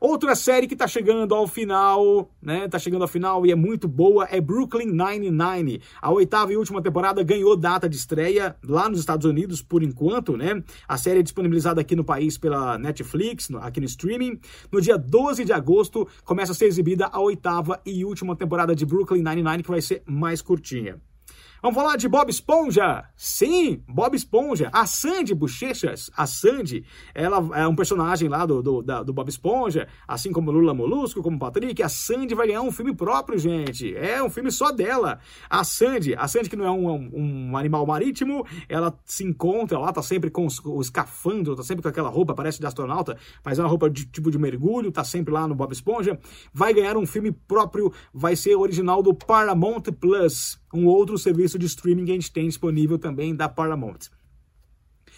Outra 0.00 0.34
série 0.34 0.66
que 0.66 0.74
tá 0.74 0.88
chegando 0.88 1.34
ao 1.34 1.46
final, 1.46 2.30
né? 2.40 2.66
Tá 2.68 2.78
chegando 2.78 3.02
ao 3.02 3.08
final 3.08 3.44
e 3.44 3.52
é 3.52 3.54
muito 3.54 3.86
boa 3.86 4.26
é 4.30 4.40
Brooklyn 4.40 4.86
Nine-Nine. 4.86 5.82
A 6.00 6.10
oitava 6.10 6.50
e 6.50 6.56
última 6.56 6.80
temporada 6.80 7.22
ganhou 7.22 7.54
data 7.54 7.86
de 7.86 7.96
estreia 7.96 8.56
lá 8.66 8.88
nos 8.88 8.98
Estados 8.98 9.26
Unidos 9.26 9.60
por 9.60 9.82
enquanto, 9.82 10.38
né? 10.38 10.64
A 10.88 10.96
série 10.96 11.20
é 11.20 11.22
disponibilizada 11.22 11.82
aqui 11.82 11.94
no 11.94 12.02
país 12.02 12.38
pela 12.38 12.78
Netflix, 12.78 13.50
aqui 13.60 13.78
no 13.78 13.84
streaming. 13.84 14.40
No 14.72 14.80
dia 14.80 14.96
12 14.96 15.44
de 15.44 15.52
agosto 15.52 16.08
começa 16.24 16.52
a 16.52 16.54
ser 16.54 16.64
exibida 16.64 17.10
a 17.12 17.20
oitava 17.20 17.78
e 17.84 18.02
última 18.02 18.34
temporada 18.34 18.74
de 18.74 18.86
Brooklyn 18.86 19.22
Nine-Nine, 19.22 19.62
que 19.62 19.70
vai 19.70 19.82
ser 19.82 20.02
mais 20.06 20.40
curtinha. 20.40 20.98
Vamos 21.62 21.76
falar 21.76 21.96
de 21.96 22.08
Bob 22.08 22.30
Esponja? 22.30 23.04
Sim, 23.14 23.82
Bob 23.86 24.16
Esponja. 24.16 24.70
A 24.72 24.86
Sandy 24.86 25.34
Bochechas, 25.34 26.10
a 26.16 26.26
Sandy, 26.26 26.86
ela 27.14 27.36
é 27.54 27.68
um 27.68 27.76
personagem 27.76 28.30
lá 28.30 28.46
do, 28.46 28.62
do, 28.62 28.80
da, 28.80 29.02
do 29.02 29.12
Bob 29.12 29.28
Esponja, 29.28 29.86
assim 30.08 30.32
como 30.32 30.50
Lula 30.50 30.72
Molusco, 30.72 31.22
como 31.22 31.38
Patrick. 31.38 31.82
A 31.82 31.88
Sandy 31.90 32.34
vai 32.34 32.46
ganhar 32.46 32.62
um 32.62 32.72
filme 32.72 32.94
próprio, 32.94 33.38
gente. 33.38 33.94
É 33.94 34.22
um 34.22 34.30
filme 34.30 34.50
só 34.50 34.72
dela. 34.72 35.18
A 35.50 35.62
Sandy, 35.62 36.14
a 36.14 36.26
Sandy 36.26 36.48
que 36.48 36.56
não 36.56 36.64
é 36.64 36.70
um, 36.70 37.10
um 37.50 37.56
animal 37.58 37.84
marítimo, 37.84 38.46
ela 38.66 38.98
se 39.04 39.22
encontra 39.22 39.78
lá, 39.78 39.92
tá 39.92 40.02
sempre 40.02 40.30
com 40.30 40.48
o 40.64 40.80
escafandro, 40.80 41.54
tá 41.54 41.62
sempre 41.62 41.82
com 41.82 41.88
aquela 41.88 42.08
roupa, 42.08 42.34
parece 42.34 42.58
de 42.58 42.66
astronauta, 42.66 43.18
mas 43.44 43.58
é 43.58 43.62
uma 43.62 43.68
roupa 43.68 43.90
de 43.90 44.06
tipo 44.06 44.30
de 44.30 44.38
mergulho, 44.38 44.90
tá 44.90 45.04
sempre 45.04 45.30
lá 45.30 45.46
no 45.46 45.54
Bob 45.54 45.72
Esponja. 45.72 46.18
Vai 46.54 46.72
ganhar 46.72 46.96
um 46.96 47.04
filme 47.04 47.30
próprio, 47.32 47.92
vai 48.14 48.34
ser 48.34 48.56
original 48.56 49.02
do 49.02 49.12
Paramount 49.12 49.82
Plus 50.00 50.58
um 50.72 50.86
outro 50.86 51.18
serviço 51.18 51.58
de 51.58 51.66
streaming 51.66 52.04
que 52.04 52.12
a 52.12 52.14
gente 52.14 52.32
tem 52.32 52.46
disponível 52.46 52.98
também 52.98 53.34
da 53.34 53.48
Paramount. 53.48 54.08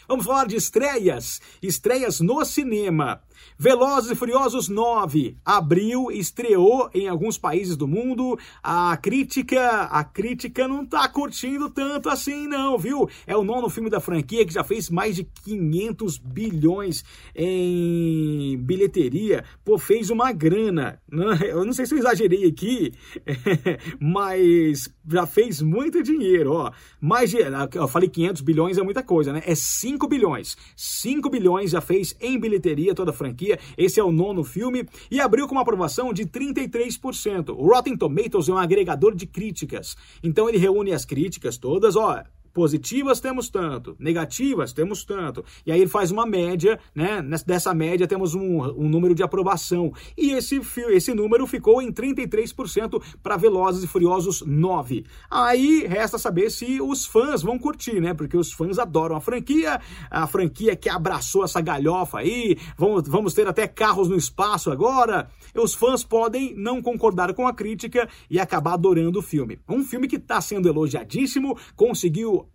Vamos 0.08 0.26
falar 0.26 0.46
de 0.46 0.56
estreias, 0.56 1.40
estreias 1.62 2.20
no 2.20 2.44
cinema. 2.44 3.22
Velozes 3.58 4.10
e 4.10 4.14
Furiosos 4.14 4.68
9 4.68 5.36
abriu, 5.44 6.10
estreou 6.10 6.90
em 6.92 7.08
alguns 7.08 7.38
países 7.38 7.76
do 7.76 7.86
mundo. 7.86 8.38
A 8.62 8.96
crítica, 8.96 9.82
a 9.82 10.02
crítica 10.02 10.66
não 10.66 10.84
tá 10.84 11.08
curtindo 11.08 11.70
tanto 11.70 12.08
assim 12.08 12.48
não, 12.48 12.76
viu? 12.78 13.08
É 13.26 13.36
o 13.36 13.44
nono 13.44 13.68
filme 13.68 13.90
da 13.90 14.00
franquia 14.00 14.44
que 14.44 14.52
já 14.52 14.64
fez 14.64 14.90
mais 14.90 15.16
de 15.16 15.24
500 15.44 16.18
bilhões 16.18 17.04
em 17.34 18.56
bilheteria. 18.58 19.44
Pô, 19.64 19.78
fez 19.78 20.10
uma 20.10 20.32
grana. 20.32 21.00
Eu 21.46 21.64
não 21.64 21.72
sei 21.72 21.86
se 21.86 21.94
eu 21.94 21.98
exagerei 21.98 22.46
aqui, 22.46 22.92
mas 24.00 24.92
já 25.08 25.26
fez 25.26 25.60
muito 25.60 26.02
dinheiro, 26.02 26.52
ó. 26.52 26.72
Mais 27.00 27.30
de, 27.30 27.38
eu 27.74 27.88
falei 27.88 28.08
500 28.08 28.42
bilhões 28.42 28.78
é 28.78 28.82
muita 28.82 29.02
coisa, 29.02 29.32
né? 29.32 29.42
É 29.44 29.54
5 29.54 29.91
bilhões. 30.08 30.56
5 30.76 31.28
bilhões 31.28 31.70
já 31.70 31.80
fez 31.80 32.14
em 32.20 32.38
bilheteria 32.38 32.94
toda 32.94 33.10
a 33.10 33.14
franquia 33.14 33.32
franquia. 33.32 33.58
Esse 33.76 33.98
é 33.98 34.04
o 34.04 34.12
nono 34.12 34.44
filme 34.44 34.86
e 35.10 35.20
abriu 35.20 35.48
com 35.48 35.54
uma 35.54 35.62
aprovação 35.62 36.12
de 36.12 36.24
33%. 36.26 37.50
O 37.50 37.66
Rotten 37.66 37.96
Tomatoes 37.96 38.48
é 38.48 38.52
um 38.52 38.58
agregador 38.58 39.14
de 39.14 39.26
críticas. 39.26 39.96
Então 40.22 40.48
ele 40.48 40.58
reúne 40.58 40.92
as 40.92 41.04
críticas 41.04 41.56
todas, 41.56 41.96
ó, 41.96 42.22
Positivas 42.52 43.18
temos 43.18 43.48
tanto, 43.48 43.96
negativas 43.98 44.72
temos 44.72 45.04
tanto. 45.04 45.44
E 45.64 45.72
aí 45.72 45.80
ele 45.80 45.88
faz 45.88 46.10
uma 46.10 46.26
média, 46.26 46.78
né? 46.94 47.22
Dessa 47.46 47.72
média 47.72 48.06
temos 48.06 48.34
um, 48.34 48.62
um 48.62 48.88
número 48.88 49.14
de 49.14 49.22
aprovação. 49.22 49.92
E 50.16 50.32
esse, 50.32 50.60
esse 50.90 51.14
número 51.14 51.46
ficou 51.46 51.80
em 51.80 51.90
33% 51.90 53.02
para 53.22 53.36
Velozes 53.36 53.84
e 53.84 53.86
Furiosos 53.86 54.42
9. 54.46 55.04
Aí 55.30 55.86
resta 55.86 56.18
saber 56.18 56.50
se 56.50 56.80
os 56.80 57.06
fãs 57.06 57.42
vão 57.42 57.58
curtir, 57.58 58.00
né? 58.00 58.12
Porque 58.12 58.36
os 58.36 58.52
fãs 58.52 58.78
adoram 58.78 59.16
a 59.16 59.20
franquia, 59.20 59.80
a 60.10 60.26
franquia 60.26 60.76
que 60.76 60.90
abraçou 60.90 61.44
essa 61.44 61.60
galhofa 61.60 62.18
aí. 62.18 62.58
Vamos, 62.76 63.08
vamos 63.08 63.34
ter 63.34 63.46
até 63.46 63.66
carros 63.66 64.08
no 64.08 64.16
espaço 64.16 64.70
agora. 64.70 65.30
Os 65.54 65.74
fãs 65.74 66.02
podem 66.02 66.54
não 66.54 66.80
concordar 66.80 67.34
com 67.34 67.46
a 67.46 67.52
crítica 67.52 68.08
e 68.30 68.40
acabar 68.40 68.74
adorando 68.74 69.18
o 69.18 69.22
filme. 69.22 69.60
Um 69.68 69.84
filme 69.84 70.08
que 70.08 70.16
está 70.16 70.40
sendo 70.40 70.68
elogiadíssimo, 70.68 71.58
conseguiu 71.76 72.48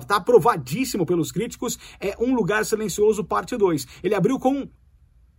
está 0.00 0.16
aprovadíssimo 0.16 1.04
pelos 1.04 1.30
críticos, 1.30 1.78
é 2.00 2.16
Um 2.18 2.34
Lugar 2.34 2.64
Silencioso, 2.64 3.24
parte 3.24 3.56
2. 3.56 3.86
Ele 4.02 4.14
abriu 4.14 4.38
com, 4.38 4.68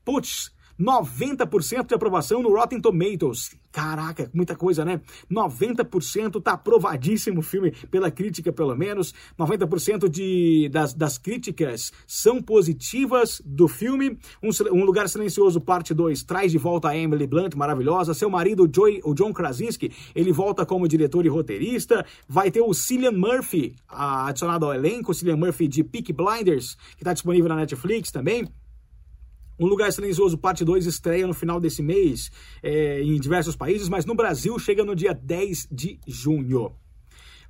putz, 0.06 0.52
90% 0.80 1.88
de 1.88 1.96
aprovação 1.96 2.42
no 2.42 2.54
Rotten 2.56 2.80
Tomatoes. 2.80 3.56
Caraca, 3.72 4.30
muita 4.34 4.56
coisa, 4.56 4.84
né? 4.84 5.02
90% 5.32 6.42
tá 6.42 6.54
aprovadíssimo 6.54 7.42
o 7.42 7.44
filme 7.44 7.72
pela 7.92 8.10
crítica, 8.10 8.52
pelo 8.52 8.76
menos. 8.76 9.14
90% 9.38 10.10
de, 10.10 10.70
das, 10.72 10.94
das 10.94 11.18
críticas 11.18 11.92
são 12.08 12.42
positivas 12.42 13.42
do 13.46 13.68
filme. 13.68 14.18
Um, 14.42 14.50
um, 14.72 14.84
Lugar 14.84 15.08
Silencioso, 15.10 15.62
parte 15.62 15.94
2, 15.94 16.24
traz 16.24 16.52
de 16.52 16.58
volta 16.58 16.90
a 16.90 16.98
Emily 16.98 17.28
Blunt, 17.28 17.56
maravilhosa. 17.56 18.14
Seu 18.14 18.30
marido, 18.30 18.70
Joy, 18.74 19.02
o 19.04 19.14
John 19.14 19.34
Krasinski, 19.34 19.92
ele 20.16 20.32
volta 20.32 20.66
como 20.66 20.88
diretor 20.88 21.26
e 21.26 21.30
roteirista. 21.30 22.06
Vai 22.28 22.50
ter 22.50 22.62
o 22.62 22.74
Cillian 22.74 23.12
Murphy 23.12 23.76
adicionado 23.88 24.66
ao 24.66 24.74
elenco, 24.74 25.12
o 25.12 25.14
Cillian 25.14 25.38
Murphy 25.38 25.68
de 25.68 25.84
Peak 25.84 26.14
Blinders, 26.14 26.76
que 26.96 27.04
está 27.04 27.14
disponível 27.14 27.50
na 27.50 27.56
Netflix 27.58 28.12
também. 28.12 28.48
Um 29.60 29.66
Lugar 29.66 29.92
Silencioso 29.92 30.38
Parte 30.38 30.64
2 30.64 30.86
estreia 30.86 31.26
no 31.26 31.34
final 31.34 31.60
desse 31.60 31.82
mês 31.82 32.30
é, 32.62 33.02
em 33.02 33.20
diversos 33.20 33.56
países, 33.56 33.90
mas 33.90 34.06
no 34.06 34.14
Brasil 34.14 34.58
chega 34.60 34.86
no 34.86 34.96
dia 34.96 35.14
10 35.14 35.68
de 35.72 36.00
junho. 36.08 36.76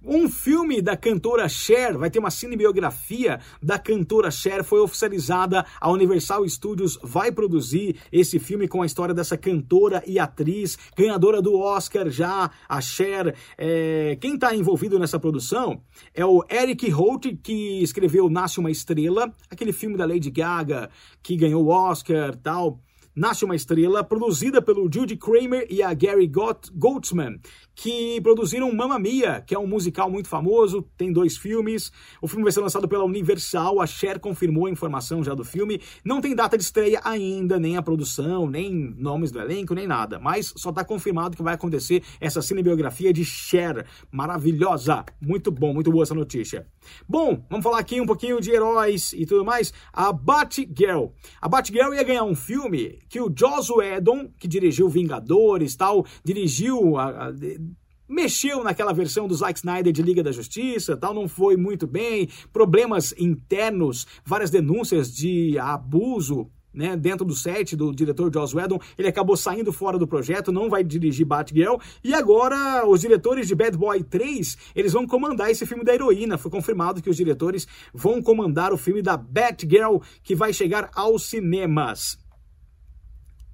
Um 0.10 0.30
filme 0.30 0.82
da 0.82 0.96
cantora 0.96 1.50
Cher, 1.50 1.98
vai 1.98 2.10
ter 2.10 2.18
uma 2.18 2.32
cinebiografia 2.32 3.42
da 3.62 3.78
cantora 3.78 4.32
Cher, 4.32 4.64
foi 4.64 4.80
oficializada. 4.80 5.66
A 5.82 5.92
Universal 5.92 6.48
Studios 6.48 6.98
vai 7.04 7.30
produzir 7.30 7.98
esse 8.10 8.40
filme 8.40 8.70
com 8.70 8.82
a 8.82 8.86
história 8.86 9.14
dessa 9.14 9.38
cantora 9.38 10.02
e 10.08 10.18
atriz, 10.18 10.78
ganhadora 10.96 11.42
do 11.42 11.60
Oscar 11.60 12.10
já, 12.10 12.50
a 12.70 12.80
Cher. 12.80 13.36
É, 13.58 14.18
quem 14.22 14.36
está 14.36 14.56
envolvido 14.56 14.98
nessa 14.98 15.20
produção 15.20 15.82
é 16.14 16.26
o 16.26 16.42
Eric 16.50 16.90
Holt, 16.90 17.26
que 17.44 17.84
escreveu 17.84 18.30
Nasce 18.30 18.62
uma 18.62 18.72
Estrela, 18.72 19.30
aquele 19.50 19.74
filme 19.74 19.98
da 19.98 20.06
Lady 20.06 20.32
Gaga 20.32 20.90
que 21.22 21.36
ganhou 21.36 21.66
o 21.66 21.68
Oscar 21.68 22.34
tal. 22.38 22.80
Nasce 23.18 23.44
uma 23.44 23.56
Estrela, 23.56 24.04
produzida 24.04 24.62
pelo 24.62 24.88
Judy 24.94 25.18
Kramer 25.18 25.66
e 25.72 25.82
a 25.82 25.92
Gary 25.92 26.32
Goldsman, 26.76 27.40
que 27.78 28.20
produziram 28.22 28.74
Mamma 28.74 28.98
Mia, 28.98 29.44
que 29.46 29.54
é 29.54 29.60
um 29.60 29.68
musical 29.68 30.10
muito 30.10 30.28
famoso, 30.28 30.82
tem 30.98 31.14
dois 31.14 31.38
filmes. 31.38 31.92
O 32.20 32.28
filme 32.28 32.44
vai 32.44 32.52
ser 32.52 32.60
lançado 32.60 32.88
pela 32.88 33.06
Universal, 33.06 33.80
a 33.80 33.86
Cher 33.86 34.20
confirmou 34.20 34.66
a 34.66 34.72
informação 34.72 35.24
já 35.24 35.36
do 35.36 35.46
filme. 35.46 35.80
Não 36.04 36.20
tem 36.20 36.36
data 36.36 36.58
de 36.58 36.64
estreia 36.64 37.00
ainda, 37.04 37.60
nem 37.60 37.78
a 37.78 37.84
produção, 37.84 38.50
nem 38.50 38.74
nomes 38.74 39.32
do 39.32 39.40
elenco, 39.40 39.76
nem 39.76 39.86
nada, 39.86 40.18
mas 40.18 40.52
só 40.58 40.72
está 40.72 40.84
confirmado 40.84 41.38
que 41.38 41.44
vai 41.44 41.54
acontecer 41.54 42.02
essa 42.20 42.42
cinebiografia 42.42 43.14
de 43.14 43.24
Cher. 43.24 43.86
Maravilhosa! 44.12 45.06
Muito 45.22 45.52
bom, 45.52 45.72
muito 45.72 45.92
boa 45.92 46.02
essa 46.02 46.16
notícia. 46.16 46.66
Bom, 47.08 47.46
vamos 47.48 47.64
falar 47.64 47.78
aqui 47.78 48.02
um 48.02 48.08
pouquinho 48.08 48.42
de 48.42 48.50
heróis 48.50 49.14
e 49.14 49.24
tudo 49.28 49.46
mais. 49.46 49.72
A 49.94 50.12
Batgirl. 50.12 51.10
A 51.40 51.48
Batgirl 51.48 51.94
ia 51.94 52.04
ganhar 52.04 52.24
um 52.24 52.34
filme 52.34 52.98
que 53.08 53.22
o 53.22 53.32
Joss 53.38 53.72
Whedon, 53.72 54.30
que 54.40 54.48
dirigiu 54.48 54.90
Vingadores 54.90 55.76
tal, 55.76 56.06
dirigiu 56.24 56.98
a, 56.98 57.28
a 57.28 57.34
mexeu 58.08 58.64
naquela 58.64 58.94
versão 58.94 59.28
do 59.28 59.36
Zack 59.36 59.60
Snyder 59.60 59.92
de 59.92 60.02
Liga 60.02 60.24
da 60.24 60.32
Justiça, 60.32 60.96
tal, 60.96 61.14
não 61.14 61.28
foi 61.28 61.58
muito 61.58 61.86
bem, 61.86 62.30
problemas 62.52 63.14
internos, 63.18 64.08
várias 64.26 64.50
denúncias 64.50 65.14
de 65.14 65.58
abuso 65.60 66.50
né, 66.78 66.96
dentro 66.96 67.26
do 67.26 67.34
set 67.34 67.76
do 67.76 67.92
diretor 67.92 68.32
Joss 68.32 68.56
Whedon, 68.56 68.80
ele 68.98 69.08
acabou 69.08 69.36
saindo 69.36 69.74
fora 69.74 69.98
do 69.98 70.08
projeto, 70.08 70.52
não 70.52 70.70
vai 70.70 70.84
dirigir 70.84 71.26
Batgirl, 71.26 71.78
e 72.04 72.14
agora 72.14 72.88
os 72.88 73.02
diretores 73.02 73.48
de 73.48 73.56
Bad 73.56 73.76
Boy 73.76 74.04
3, 74.04 74.58
eles 74.76 74.94
vão 74.94 75.08
comandar 75.08 75.50
esse 75.50 75.66
filme 75.66 75.84
da 75.84 75.94
heroína, 75.94 76.38
foi 76.38 76.52
confirmado 76.52 77.02
que 77.02 77.10
os 77.10 77.18
diretores 77.18 77.68
vão 77.92 78.22
comandar 78.22 78.72
o 78.72 78.78
filme 78.78 79.02
da 79.02 79.18
Batgirl, 79.18 79.98
que 80.22 80.36
vai 80.36 80.54
chegar 80.54 80.92
aos 80.94 81.24
cinemas. 81.24 82.20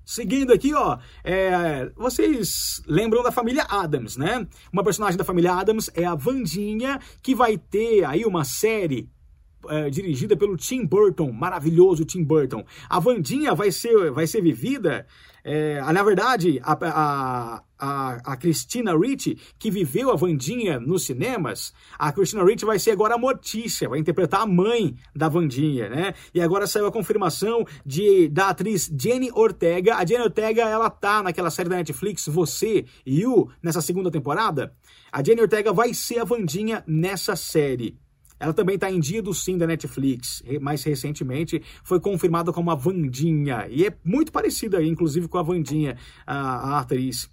Seguindo 0.05 0.51
aqui, 0.51 0.73
ó, 0.73 0.97
é, 1.23 1.89
vocês 1.95 2.81
lembram 2.85 3.23
da 3.23 3.31
família 3.31 3.65
Adams, 3.69 4.17
né? 4.17 4.45
Uma 4.71 4.83
personagem 4.83 5.17
da 5.17 5.23
família 5.23 5.53
Adams 5.53 5.89
é 5.93 6.03
a 6.03 6.15
Vandinha, 6.15 6.99
que 7.21 7.33
vai 7.33 7.57
ter 7.57 8.03
aí 8.03 8.25
uma 8.25 8.43
série 8.43 9.09
é, 9.69 9.89
dirigida 9.89 10.35
pelo 10.35 10.57
Tim 10.57 10.85
Burton, 10.85 11.31
maravilhoso 11.31 12.05
Tim 12.05 12.23
Burton. 12.23 12.65
A 12.89 12.99
Vandinha 12.99 13.55
vai 13.55 13.71
ser, 13.71 14.11
vai 14.11 14.27
ser 14.27 14.41
vivida, 14.41 15.05
é, 15.43 15.81
na 15.81 16.03
verdade, 16.03 16.59
a, 16.63 16.77
a, 16.81 17.63
a, 17.83 18.21
a 18.23 18.37
Christina 18.37 18.97
Ricci, 18.97 19.37
que 19.59 19.69
viveu 19.69 20.09
a 20.09 20.15
Vandinha 20.15 20.79
nos 20.79 21.03
cinemas, 21.03 21.73
a 21.99 22.13
Christina 22.13 22.41
Ricci 22.45 22.63
vai 22.63 22.79
ser 22.79 22.91
agora 22.91 23.15
a 23.15 23.17
Mortícia, 23.17 23.89
vai 23.89 23.99
interpretar 23.99 24.41
a 24.41 24.45
mãe 24.47 24.95
da 25.13 25.27
Vandinha, 25.27 25.89
né? 25.89 26.13
E 26.33 26.39
agora 26.39 26.65
saiu 26.65 26.85
a 26.85 26.91
confirmação 26.91 27.65
de, 27.85 28.29
da 28.29 28.49
atriz 28.49 28.89
Jenny 28.97 29.29
Ortega. 29.33 29.97
A 29.97 30.05
Jenny 30.05 30.23
Ortega, 30.23 30.61
ela 30.61 30.89
tá 30.89 31.21
naquela 31.21 31.51
série 31.51 31.67
da 31.67 31.75
Netflix, 31.75 32.25
Você 32.27 32.85
e 33.05 33.25
o 33.25 33.49
nessa 33.61 33.81
segunda 33.81 34.09
temporada. 34.09 34.73
A 35.11 35.21
Jenny 35.21 35.41
Ortega 35.41 35.73
vai 35.73 35.93
ser 35.93 36.19
a 36.19 36.23
Vandinha 36.23 36.85
nessa 36.87 37.35
série. 37.35 37.97
Ela 38.39 38.53
também 38.53 38.75
está 38.75 38.89
em 38.89 38.99
dia 38.99 39.21
do 39.21 39.33
sim 39.33 39.57
da 39.57 39.67
Netflix. 39.67 40.41
Mais 40.61 40.83
recentemente 40.83 41.61
foi 41.83 41.99
confirmada 41.99 42.51
como 42.53 42.71
a 42.71 42.75
Vandinha. 42.75 43.67
E 43.69 43.85
é 43.85 43.93
muito 44.03 44.31
parecida, 44.31 44.81
inclusive, 44.81 45.27
com 45.27 45.37
a 45.37 45.43
Vandinha, 45.43 45.97
a, 46.25 46.75
a 46.75 46.79
atriz. 46.79 47.29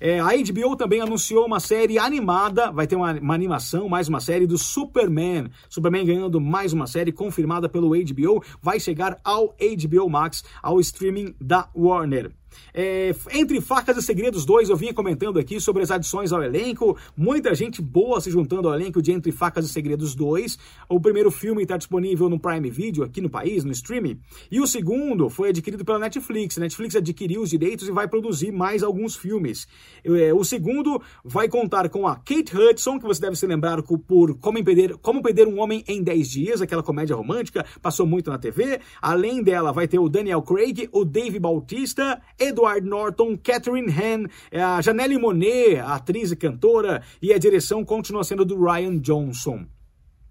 É, 0.00 0.20
a 0.20 0.28
HBO 0.28 0.76
também 0.76 1.00
anunciou 1.00 1.46
uma 1.46 1.60
série 1.60 1.98
animada, 1.98 2.70
vai 2.70 2.86
ter 2.86 2.96
uma, 2.96 3.12
uma, 3.12 3.34
animação, 3.34 3.88
mais 3.88 4.08
uma 4.08 4.20
série 4.20 4.46
do 4.46 4.58
Superman. 4.58 5.50
Superman 5.68 6.04
ganhando 6.04 6.40
mais 6.40 6.72
uma 6.72 6.86
série 6.86 7.12
confirmada 7.12 7.68
pelo 7.68 7.90
HBO, 7.90 8.42
vai 8.60 8.78
chegar 8.80 9.18
ao 9.24 9.54
HBO 9.56 10.08
Max, 10.08 10.44
ao 10.62 10.80
streaming 10.80 11.34
da 11.40 11.68
Warner. 11.74 12.32
É, 12.72 13.14
entre 13.32 13.60
Facas 13.60 13.96
e 13.96 14.02
Segredos 14.02 14.44
2, 14.44 14.70
eu 14.70 14.76
vinha 14.76 14.94
comentando 14.94 15.38
aqui 15.38 15.60
sobre 15.60 15.82
as 15.82 15.90
adições 15.90 16.32
ao 16.32 16.42
elenco. 16.42 16.96
Muita 17.16 17.54
gente 17.54 17.80
boa 17.80 18.20
se 18.20 18.30
juntando 18.30 18.68
ao 18.68 18.74
elenco 18.74 19.00
de 19.00 19.12
Entre 19.12 19.32
Facas 19.32 19.66
e 19.66 19.68
Segredos 19.68 20.14
2. 20.14 20.58
O 20.88 21.00
primeiro 21.00 21.30
filme 21.30 21.62
está 21.62 21.76
disponível 21.76 22.28
no 22.28 22.38
Prime 22.38 22.70
Video 22.70 23.04
aqui 23.04 23.20
no 23.20 23.30
país, 23.30 23.64
no 23.64 23.72
streaming. 23.72 24.18
E 24.50 24.60
o 24.60 24.66
segundo 24.66 25.28
foi 25.28 25.50
adquirido 25.50 25.84
pela 25.84 25.98
Netflix. 25.98 26.58
A 26.58 26.60
Netflix 26.60 26.96
adquiriu 26.96 27.42
os 27.42 27.50
direitos 27.50 27.88
e 27.88 27.92
vai 27.92 28.08
produzir 28.08 28.52
mais 28.52 28.82
alguns 28.82 29.16
filmes. 29.16 29.66
É, 30.04 30.32
o 30.32 30.44
segundo 30.44 31.00
vai 31.24 31.48
contar 31.48 31.88
com 31.88 32.06
a 32.06 32.16
Kate 32.16 32.56
Hudson, 32.56 32.98
que 32.98 33.06
você 33.06 33.20
deve 33.20 33.36
se 33.36 33.46
lembrar 33.46 33.82
por 33.82 34.38
Como 34.38 34.62
Perder, 34.64 34.96
Como 34.98 35.22
Perder 35.22 35.48
um 35.48 35.60
Homem 35.60 35.84
em 35.86 36.02
10 36.02 36.28
Dias, 36.28 36.62
aquela 36.62 36.82
comédia 36.82 37.16
romântica, 37.16 37.64
passou 37.80 38.06
muito 38.06 38.30
na 38.30 38.38
TV. 38.38 38.80
Além 39.00 39.42
dela, 39.42 39.72
vai 39.72 39.86
ter 39.86 39.98
o 39.98 40.08
Daniel 40.08 40.42
Craig, 40.42 40.88
o 40.92 41.04
Dave 41.04 41.38
Bautista, 41.38 42.20
Edward 42.44 42.86
Norton, 42.86 43.36
Catherine 43.36 43.90
Han, 43.90 44.26
é, 44.50 44.62
a 44.62 44.80
Janelle 44.80 45.18
Monet, 45.18 45.78
atriz 45.78 46.30
e 46.30 46.36
cantora, 46.36 47.02
e 47.20 47.32
a 47.32 47.38
direção 47.38 47.84
continua 47.84 48.24
sendo 48.24 48.44
do 48.44 48.62
Ryan 48.62 48.98
Johnson. 48.98 49.66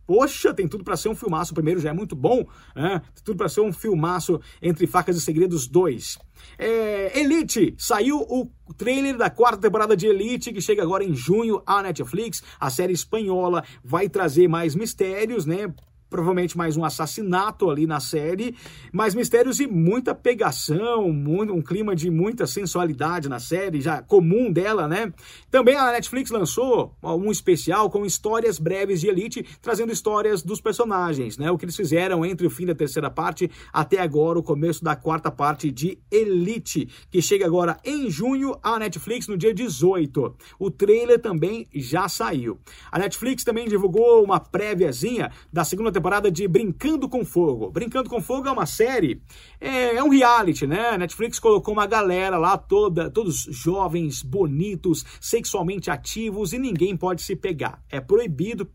Poxa, 0.05 0.53
tem 0.53 0.67
tudo 0.67 0.83
para 0.83 0.97
ser 0.97 1.09
um 1.09 1.15
filmaço. 1.15 1.53
O 1.53 1.55
primeiro 1.55 1.79
já 1.79 1.89
é 1.89 1.93
muito 1.93 2.15
bom, 2.15 2.45
né? 2.75 3.01
Tem 3.15 3.23
tudo 3.23 3.37
para 3.37 3.47
ser 3.47 3.61
um 3.61 3.71
filmaço 3.71 4.39
entre 4.61 4.85
Facas 4.85 5.15
e 5.15 5.21
Segredos 5.21 5.65
2. 5.67 6.19
É, 6.57 7.19
Elite, 7.19 7.73
saiu 7.77 8.19
o 8.19 8.49
trailer 8.77 9.17
da 9.17 9.29
quarta 9.29 9.61
temporada 9.61 9.95
de 9.95 10.07
Elite, 10.07 10.51
que 10.51 10.59
chega 10.59 10.83
agora 10.83 11.05
em 11.05 11.15
junho 11.15 11.63
à 11.65 11.81
Netflix. 11.81 12.43
A 12.59 12.69
série 12.69 12.91
espanhola 12.91 13.63
vai 13.83 14.09
trazer 14.09 14.47
mais 14.47 14.75
mistérios, 14.75 15.45
né? 15.45 15.73
Provavelmente 16.13 16.55
mais 16.55 16.77
um 16.77 16.85
assassinato 16.85 17.71
ali 17.71 17.87
na 17.87 17.99
série, 17.99 18.55
mais 18.91 19.15
mistérios 19.15 19.59
e 19.59 19.65
muita 19.65 20.13
pegação, 20.13 21.07
um 21.07 21.59
clima 21.59 21.95
de 21.95 22.11
muita 22.11 22.45
sensualidade 22.45 23.27
na 23.27 23.39
série, 23.39 23.81
já 23.81 23.99
comum 23.99 24.51
dela, 24.51 24.87
né? 24.87 25.11
Também 25.49 25.75
a 25.75 25.91
Netflix 25.91 26.29
lançou 26.29 26.95
um 27.01 27.31
especial 27.31 27.89
com 27.89 28.05
histórias 28.05 28.59
breves 28.59 29.01
de 29.01 29.07
Elite, 29.07 29.43
trazendo 29.59 29.91
histórias 29.91 30.43
dos 30.43 30.61
personagens, 30.61 31.35
né? 31.39 31.49
O 31.49 31.57
que 31.57 31.65
eles 31.65 31.75
fizeram 31.75 32.23
entre 32.23 32.45
o 32.45 32.49
fim 32.51 32.67
da 32.67 32.75
terceira 32.75 33.09
parte 33.09 33.49
até 33.73 33.99
agora, 33.99 34.37
o 34.37 34.43
começo 34.43 34.83
da 34.83 34.95
quarta 34.95 35.31
parte 35.31 35.71
de 35.71 35.97
Elite, 36.11 36.87
que 37.09 37.23
chega 37.23 37.47
agora 37.47 37.79
em 37.83 38.07
junho 38.07 38.55
à 38.61 38.77
Netflix 38.77 39.27
no 39.27 39.35
dia 39.35 39.51
18. 39.51 40.35
O 40.59 40.69
trailer 40.69 41.19
também 41.19 41.67
já 41.73 42.07
saiu. 42.07 42.59
A 42.91 42.99
Netflix 42.99 43.43
também 43.43 43.67
divulgou 43.67 44.23
uma 44.23 44.39
préviazinha 44.39 45.31
da 45.51 45.63
segunda 45.63 45.91
temporada 45.91 46.02
temporada 46.03 46.29
de 46.29 46.45
Brincando 46.49 47.07
com 47.07 47.23
Fogo. 47.23 47.71
Brincando 47.71 48.09
com 48.09 48.19
Fogo 48.19 48.49
é 48.49 48.51
uma 48.51 48.65
série, 48.65 49.21
é, 49.57 49.95
é 49.95 50.03
um 50.03 50.09
reality, 50.09 50.67
né? 50.67 50.97
Netflix 50.97 51.39
colocou 51.39 51.73
uma 51.73 51.87
galera 51.87 52.37
lá 52.37 52.57
toda, 52.57 53.09
todos 53.09 53.47
jovens, 53.49 54.21
bonitos, 54.21 55.05
sexualmente 55.21 55.89
ativos 55.89 56.51
e 56.51 56.59
ninguém 56.59 56.97
pode 56.97 57.21
se 57.21 57.37
pegar. 57.37 57.81
É 57.89 58.01
proibido, 58.01 58.69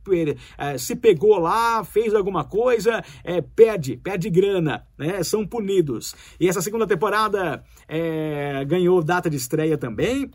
é, 0.56 0.78
se 0.78 0.97
pegou 0.97 1.38
lá, 1.38 1.85
fez 1.85 2.14
alguma 2.14 2.44
coisa, 2.44 3.04
é, 3.23 3.42
perde, 3.42 3.99
perde 3.99 4.30
grana, 4.30 4.87
né? 4.97 5.23
São 5.23 5.47
punidos. 5.47 6.14
E 6.40 6.49
essa 6.49 6.62
segunda 6.62 6.87
temporada 6.87 7.62
é, 7.87 8.64
ganhou 8.64 9.04
data 9.04 9.28
de 9.28 9.37
estreia 9.37 9.76
também. 9.76 10.30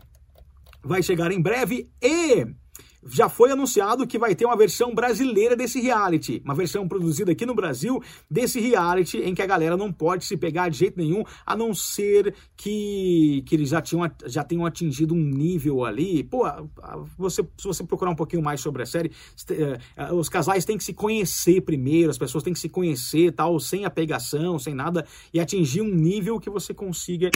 Vai 0.80 1.02
chegar 1.02 1.32
em 1.32 1.42
breve 1.42 1.90
e 2.00 2.46
já 3.06 3.28
foi 3.28 3.50
anunciado 3.50 4.06
que 4.06 4.18
vai 4.18 4.34
ter 4.34 4.44
uma 4.44 4.56
versão 4.56 4.94
brasileira 4.94 5.54
desse 5.54 5.80
reality, 5.80 6.40
uma 6.44 6.54
versão 6.54 6.88
produzida 6.88 7.32
aqui 7.32 7.44
no 7.44 7.54
Brasil 7.54 8.02
desse 8.30 8.60
reality 8.60 9.18
em 9.18 9.34
que 9.34 9.42
a 9.42 9.46
galera 9.46 9.76
não 9.76 9.92
pode 9.92 10.24
se 10.24 10.36
pegar 10.36 10.68
de 10.68 10.78
jeito 10.78 10.98
nenhum, 10.98 11.24
a 11.44 11.56
não 11.56 11.74
ser 11.74 12.34
que, 12.56 13.42
que 13.46 13.54
eles 13.54 13.68
já, 13.68 13.82
tinham, 13.82 14.10
já 14.26 14.42
tenham 14.42 14.64
atingido 14.64 15.14
um 15.14 15.20
nível 15.20 15.84
ali. 15.84 16.24
Pô, 16.24 16.44
você, 17.16 17.42
se 17.58 17.64
você 17.64 17.84
procurar 17.84 18.10
um 18.10 18.16
pouquinho 18.16 18.42
mais 18.42 18.60
sobre 18.60 18.82
a 18.82 18.86
série, 18.86 19.12
eh, 19.50 19.78
eh, 19.96 20.12
os 20.12 20.28
casais 20.28 20.64
têm 20.64 20.78
que 20.78 20.84
se 20.84 20.94
conhecer 20.94 21.60
primeiro, 21.60 22.10
as 22.10 22.18
pessoas 22.18 22.42
têm 22.42 22.52
que 22.52 22.58
se 22.58 22.68
conhecer, 22.68 23.32
tal, 23.32 23.58
sem 23.60 23.84
apegação, 23.84 24.58
sem 24.58 24.74
nada, 24.74 25.06
e 25.32 25.40
atingir 25.40 25.82
um 25.82 25.94
nível 25.94 26.40
que 26.40 26.50
você 26.50 26.72
consiga, 26.72 27.30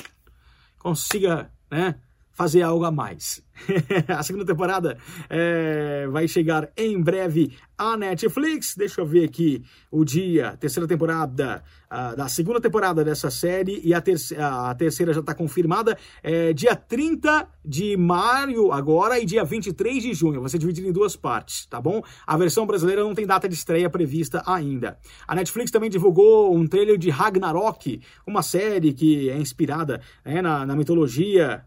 consiga, 0.79 1.51
né? 1.71 1.97
Fazer 2.39 2.63
algo 2.63 2.85
a 2.85 2.91
mais. 2.93 3.43
a 4.07 4.23
segunda 4.23 4.45
temporada 4.45 4.97
é, 5.29 6.07
vai 6.07 6.29
chegar 6.29 6.71
em 6.77 7.03
breve 7.03 7.51
à 7.77 7.97
Netflix. 7.97 8.77
Deixa 8.77 9.01
eu 9.01 9.05
ver 9.05 9.25
aqui 9.25 9.65
o 9.91 10.05
dia, 10.05 10.57
terceira 10.61 10.87
temporada, 10.87 11.65
uh, 11.91 12.17
da 12.17 12.29
segunda 12.29 12.61
temporada 12.61 13.03
dessa 13.03 13.29
série, 13.29 13.81
e 13.83 13.93
a, 13.93 14.01
terceira, 14.01 14.71
a 14.71 14.75
terceira 14.77 15.13
já 15.13 15.19
está 15.19 15.35
confirmada. 15.35 15.99
É, 16.23 16.53
dia 16.53 16.77
30 16.77 17.49
de 17.65 17.97
maio 17.97 18.71
agora 18.71 19.19
e 19.19 19.27
dia 19.27 19.43
23 19.43 20.01
de 20.01 20.15
junho. 20.15 20.41
Vai 20.41 20.49
ser 20.49 20.59
dividido 20.59 20.87
em 20.87 20.93
duas 20.93 21.17
partes, 21.17 21.67
tá 21.67 21.81
bom? 21.81 22.01
A 22.25 22.37
versão 22.37 22.65
brasileira 22.69 23.03
não 23.03 23.17
tem 23.17 23.27
data 23.27 23.49
de 23.49 23.57
estreia 23.57 23.91
prevista 23.91 24.45
ainda. 24.47 24.97
A 25.27 25.35
Netflix 25.35 25.73
também 25.73 25.91
divulgou 25.91 26.55
um 26.55 26.69
trailer 26.69 26.97
de 26.99 27.11
Ragnarok, 27.11 28.01
uma 28.25 28.45
série 28.45 28.93
que 28.93 29.29
é 29.29 29.37
inspirada 29.37 30.01
né, 30.25 30.41
na, 30.41 30.65
na 30.65 30.77
mitologia 30.77 31.65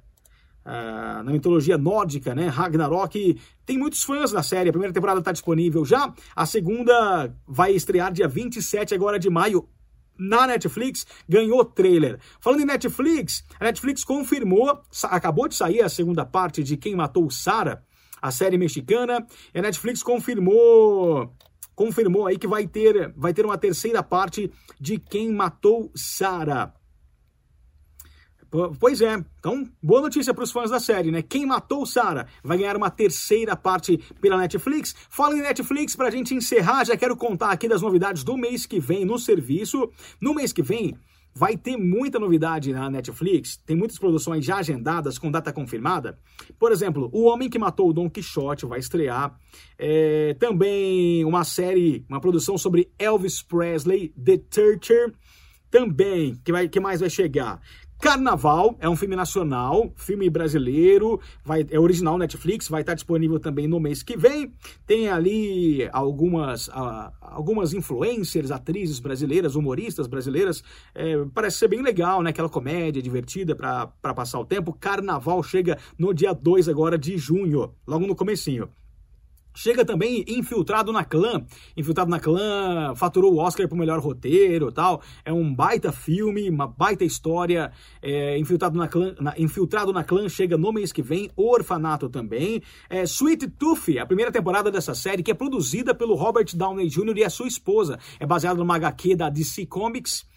Uh, 0.63 1.23
na 1.23 1.31
mitologia 1.31 1.77
nórdica, 1.77 2.35
né? 2.35 2.47
Ragnarok. 2.47 3.39
Tem 3.65 3.77
muitos 3.77 4.03
fãs 4.03 4.31
na 4.31 4.43
série. 4.43 4.69
A 4.69 4.71
primeira 4.71 4.93
temporada 4.93 5.19
está 5.19 5.31
disponível 5.31 5.83
já. 5.83 6.13
A 6.35 6.45
segunda 6.45 7.33
vai 7.47 7.71
estrear 7.71 8.11
dia 8.11 8.27
27 8.27 8.93
agora 8.93 9.17
de 9.17 9.29
maio 9.29 9.67
na 10.21 10.45
Netflix, 10.45 11.07
ganhou 11.27 11.65
trailer. 11.65 12.19
Falando 12.39 12.61
em 12.61 12.65
Netflix, 12.65 13.43
a 13.59 13.65
Netflix 13.65 14.03
confirmou, 14.03 14.79
acabou 15.05 15.47
de 15.47 15.55
sair 15.55 15.81
a 15.81 15.89
segunda 15.89 16.23
parte 16.23 16.63
de 16.63 16.77
Quem 16.77 16.95
Matou 16.95 17.29
Sarah, 17.31 17.81
a 18.21 18.29
série 18.29 18.57
mexicana, 18.57 19.25
e 19.53 19.57
a 19.57 19.61
Netflix 19.61 20.03
confirmou 20.03 21.33
confirmou 21.73 22.27
aí 22.27 22.37
que 22.37 22.45
vai 22.45 22.67
ter 22.67 23.11
vai 23.17 23.33
ter 23.33 23.43
uma 23.43 23.57
terceira 23.57 24.03
parte 24.03 24.51
de 24.79 24.99
Quem 24.99 25.31
Matou 25.31 25.91
Sarah. 25.95 26.71
Pois 28.79 29.01
é, 29.01 29.23
então 29.39 29.65
boa 29.81 30.01
notícia 30.01 30.33
para 30.33 30.43
os 30.43 30.51
fãs 30.51 30.69
da 30.69 30.79
série, 30.79 31.09
né? 31.09 31.21
Quem 31.21 31.45
matou 31.45 31.85
Sarah 31.85 32.27
vai 32.43 32.57
ganhar 32.57 32.75
uma 32.75 32.89
terceira 32.89 33.55
parte 33.55 33.97
pela 34.19 34.35
Netflix. 34.35 34.93
Fala 35.09 35.37
em 35.37 35.41
Netflix 35.41 35.95
para 35.95 36.09
a 36.09 36.11
gente 36.11 36.35
encerrar, 36.35 36.83
já 36.83 36.97
quero 36.97 37.15
contar 37.15 37.51
aqui 37.51 37.69
das 37.69 37.81
novidades 37.81 38.25
do 38.25 38.35
mês 38.35 38.65
que 38.65 38.77
vem 38.77 39.05
no 39.05 39.17
serviço. 39.17 39.89
No 40.19 40.35
mês 40.35 40.51
que 40.51 40.61
vem 40.61 40.97
vai 41.33 41.55
ter 41.55 41.77
muita 41.77 42.19
novidade 42.19 42.73
na 42.73 42.89
Netflix, 42.89 43.55
tem 43.65 43.73
muitas 43.73 43.97
produções 43.97 44.43
já 44.43 44.57
agendadas 44.57 45.17
com 45.17 45.31
data 45.31 45.53
confirmada. 45.53 46.19
Por 46.59 46.73
exemplo, 46.73 47.09
O 47.13 47.23
Homem 47.23 47.49
que 47.49 47.57
Matou 47.57 47.89
o 47.89 47.93
Don 47.93 48.09
Quixote 48.09 48.65
vai 48.65 48.79
estrear. 48.79 49.33
É, 49.79 50.35
também 50.37 51.23
uma 51.23 51.45
série, 51.45 52.05
uma 52.09 52.19
produção 52.19 52.57
sobre 52.57 52.91
Elvis 52.99 53.41
Presley, 53.41 54.09
The 54.09 54.39
Teacher. 54.39 55.13
Também, 55.71 56.35
que, 56.43 56.51
vai, 56.51 56.67
que 56.67 56.81
mais 56.81 56.99
vai 56.99 57.09
chegar? 57.09 57.61
Carnaval 58.01 58.75
é 58.79 58.89
um 58.89 58.95
filme 58.95 59.15
nacional, 59.15 59.93
filme 59.95 60.27
brasileiro, 60.27 61.19
vai, 61.45 61.63
é 61.69 61.79
original 61.79 62.17
Netflix, 62.17 62.67
vai 62.67 62.81
estar 62.81 62.95
disponível 62.95 63.39
também 63.39 63.67
no 63.67 63.79
mês 63.79 64.01
que 64.01 64.17
vem. 64.17 64.51
Tem 64.87 65.07
ali 65.07 65.87
algumas, 65.93 66.67
uh, 66.69 67.11
algumas 67.21 67.75
influencers, 67.75 68.49
atrizes 68.49 68.99
brasileiras, 68.99 69.53
humoristas 69.53 70.07
brasileiras. 70.07 70.63
É, 70.95 71.23
parece 71.31 71.59
ser 71.59 71.67
bem 71.67 71.83
legal, 71.83 72.23
né? 72.23 72.31
Aquela 72.31 72.49
comédia 72.49 73.03
divertida 73.03 73.55
para 73.55 74.13
passar 74.15 74.39
o 74.39 74.45
tempo. 74.45 74.73
Carnaval 74.73 75.43
chega 75.43 75.77
no 75.95 76.11
dia 76.11 76.33
2 76.33 76.69
agora 76.69 76.97
de 76.97 77.19
junho, 77.19 77.71
logo 77.85 78.07
no 78.07 78.15
comecinho. 78.15 78.67
Chega 79.53 79.83
também 79.83 80.23
infiltrado 80.27 80.91
na 80.91 81.03
clã. 81.03 81.43
Infiltrado 81.75 82.09
na 82.09 82.19
clã, 82.19 82.93
faturou 82.95 83.33
o 83.33 83.37
Oscar 83.37 83.67
pro 83.67 83.77
melhor 83.77 83.99
roteiro 83.99 84.71
tal. 84.71 85.01
É 85.25 85.33
um 85.33 85.53
baita 85.53 85.91
filme, 85.91 86.49
uma 86.49 86.67
baita 86.67 87.03
história. 87.03 87.71
É, 88.01 88.37
infiltrado, 88.37 88.77
na 88.77 88.87
clã, 88.87 89.15
na, 89.19 89.33
infiltrado 89.37 89.91
na 89.91 90.03
clã 90.03 90.27
chega 90.29 90.57
no 90.57 90.71
mês 90.71 90.91
que 90.91 91.01
vem. 91.01 91.29
Orfanato 91.35 92.09
também. 92.09 92.61
É, 92.89 93.03
Sweet 93.03 93.47
Tooth, 93.51 93.97
a 93.99 94.05
primeira 94.05 94.31
temporada 94.31 94.71
dessa 94.71 94.95
série, 94.95 95.23
que 95.23 95.31
é 95.31 95.35
produzida 95.35 95.93
pelo 95.93 96.15
Robert 96.15 96.47
Downey 96.55 96.87
Jr. 96.87 97.17
e 97.17 97.23
a 97.23 97.29
sua 97.29 97.47
esposa. 97.47 97.99
É 98.19 98.25
baseado 98.25 98.57
numa 98.57 98.75
HQ 98.75 99.15
da 99.15 99.29
DC 99.29 99.65
Comics. 99.65 100.30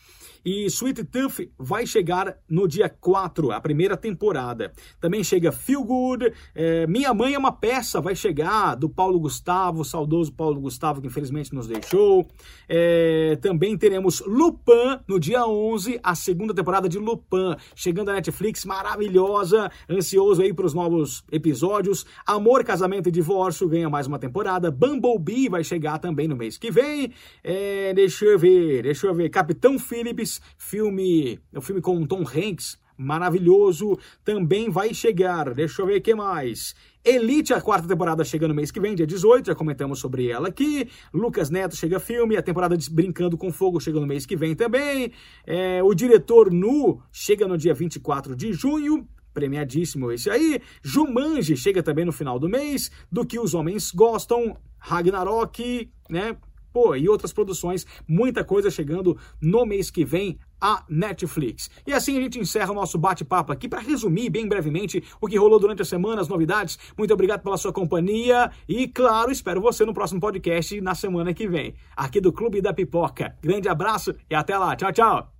E 0.44 0.66
Sweet 0.66 1.04
Tooth 1.04 1.50
vai 1.58 1.86
chegar 1.86 2.36
no 2.48 2.68
dia 2.68 2.88
4, 2.88 3.50
a 3.50 3.60
primeira 3.60 3.96
temporada. 3.96 4.72
Também 5.00 5.24
chega 5.24 5.50
Feel 5.50 5.82
Good, 5.82 6.32
é, 6.54 6.86
Minha 6.86 7.14
Mãe 7.14 7.34
é 7.34 7.38
uma 7.38 7.52
Peça, 7.52 8.00
vai 8.00 8.14
chegar, 8.14 8.74
do 8.74 8.88
Paulo 8.88 9.18
Gustavo, 9.18 9.84
saudoso 9.84 10.32
Paulo 10.32 10.60
Gustavo, 10.60 11.00
que 11.00 11.06
infelizmente 11.06 11.54
nos 11.54 11.66
deixou. 11.66 12.26
É, 12.68 13.38
também 13.40 13.76
teremos 13.78 14.22
Lupin 14.26 15.00
no 15.08 15.18
dia 15.18 15.46
11, 15.46 15.98
a 16.02 16.14
segunda 16.14 16.52
temporada 16.52 16.88
de 16.88 16.98
Lupin, 16.98 17.56
chegando 17.74 18.10
à 18.10 18.14
Netflix, 18.14 18.64
maravilhosa, 18.64 19.70
ansioso 19.88 20.42
aí 20.42 20.52
para 20.52 20.66
os 20.66 20.74
novos 20.74 21.24
episódios. 21.32 22.04
Amor, 22.26 22.64
Casamento 22.64 23.08
e 23.08 23.12
Divórcio 23.12 23.68
ganha 23.68 23.88
mais 23.88 24.06
uma 24.06 24.18
temporada. 24.18 24.70
Bumblebee 24.70 25.48
vai 25.48 25.64
chegar 25.64 25.98
também 25.98 26.28
no 26.28 26.36
mês 26.36 26.58
que 26.58 26.70
vem. 26.70 27.12
É, 27.42 27.94
deixa 27.94 28.26
eu 28.26 28.38
ver, 28.38 28.82
deixa 28.82 29.06
eu 29.06 29.14
ver. 29.14 29.30
Capitão 29.30 29.78
Phillips 29.78 30.33
filme, 30.56 31.38
um 31.54 31.60
filme 31.60 31.80
com 31.80 32.06
Tom 32.06 32.22
Hanks, 32.22 32.78
maravilhoso, 32.96 33.98
também 34.24 34.70
vai 34.70 34.94
chegar. 34.94 35.52
Deixa 35.52 35.82
eu 35.82 35.86
ver 35.86 35.98
o 35.98 36.02
que 36.02 36.14
mais. 36.14 36.74
Elite, 37.04 37.52
a 37.52 37.60
quarta 37.60 37.86
temporada 37.86 38.24
chega 38.24 38.48
no 38.48 38.54
mês 38.54 38.70
que 38.70 38.80
vem, 38.80 38.94
dia 38.94 39.06
18, 39.06 39.46
já 39.46 39.54
comentamos 39.54 39.98
sobre 39.98 40.28
ela 40.28 40.48
aqui. 40.48 40.88
Lucas 41.12 41.50
Neto 41.50 41.76
chega 41.76 42.00
filme, 42.00 42.36
a 42.36 42.42
temporada 42.42 42.76
de 42.76 42.88
Brincando 42.90 43.36
com 43.36 43.52
Fogo 43.52 43.80
chega 43.80 44.00
no 44.00 44.06
mês 44.06 44.24
que 44.24 44.36
vem 44.36 44.54
também. 44.54 45.12
É, 45.46 45.82
o 45.82 45.92
diretor 45.92 46.50
Nu 46.50 47.02
chega 47.12 47.46
no 47.46 47.58
dia 47.58 47.74
24 47.74 48.34
de 48.34 48.52
junho 48.52 49.06
premiadíssimo 49.34 50.12
esse 50.12 50.30
aí. 50.30 50.62
Jumanji 50.80 51.56
chega 51.56 51.82
também 51.82 52.04
no 52.04 52.12
final 52.12 52.38
do 52.38 52.48
mês, 52.48 52.90
do 53.10 53.26
que 53.26 53.38
os 53.38 53.52
homens 53.52 53.90
gostam, 53.90 54.56
Ragnarok, 54.78 55.90
né? 56.08 56.36
Pô, 56.74 56.96
e 56.96 57.08
outras 57.08 57.32
produções, 57.32 57.86
muita 58.06 58.42
coisa 58.42 58.68
chegando 58.68 59.16
no 59.40 59.64
mês 59.64 59.92
que 59.92 60.04
vem 60.04 60.40
a 60.60 60.84
Netflix. 60.88 61.70
E 61.86 61.92
assim 61.92 62.18
a 62.18 62.20
gente 62.20 62.40
encerra 62.40 62.72
o 62.72 62.74
nosso 62.74 62.98
bate-papo 62.98 63.52
aqui 63.52 63.68
para 63.68 63.78
resumir 63.78 64.28
bem 64.28 64.48
brevemente 64.48 65.00
o 65.20 65.28
que 65.28 65.38
rolou 65.38 65.60
durante 65.60 65.82
a 65.82 65.84
semana, 65.84 66.20
as 66.20 66.26
novidades. 66.26 66.76
Muito 66.98 67.14
obrigado 67.14 67.42
pela 67.42 67.56
sua 67.56 67.72
companhia 67.72 68.50
e, 68.68 68.88
claro, 68.88 69.30
espero 69.30 69.60
você 69.60 69.84
no 69.84 69.94
próximo 69.94 70.20
podcast 70.20 70.80
na 70.80 70.96
semana 70.96 71.32
que 71.32 71.46
vem, 71.46 71.74
aqui 71.96 72.20
do 72.20 72.32
Clube 72.32 72.60
da 72.60 72.74
Pipoca. 72.74 73.36
Grande 73.40 73.68
abraço 73.68 74.12
e 74.28 74.34
até 74.34 74.58
lá. 74.58 74.74
Tchau, 74.74 74.92
tchau. 74.92 75.33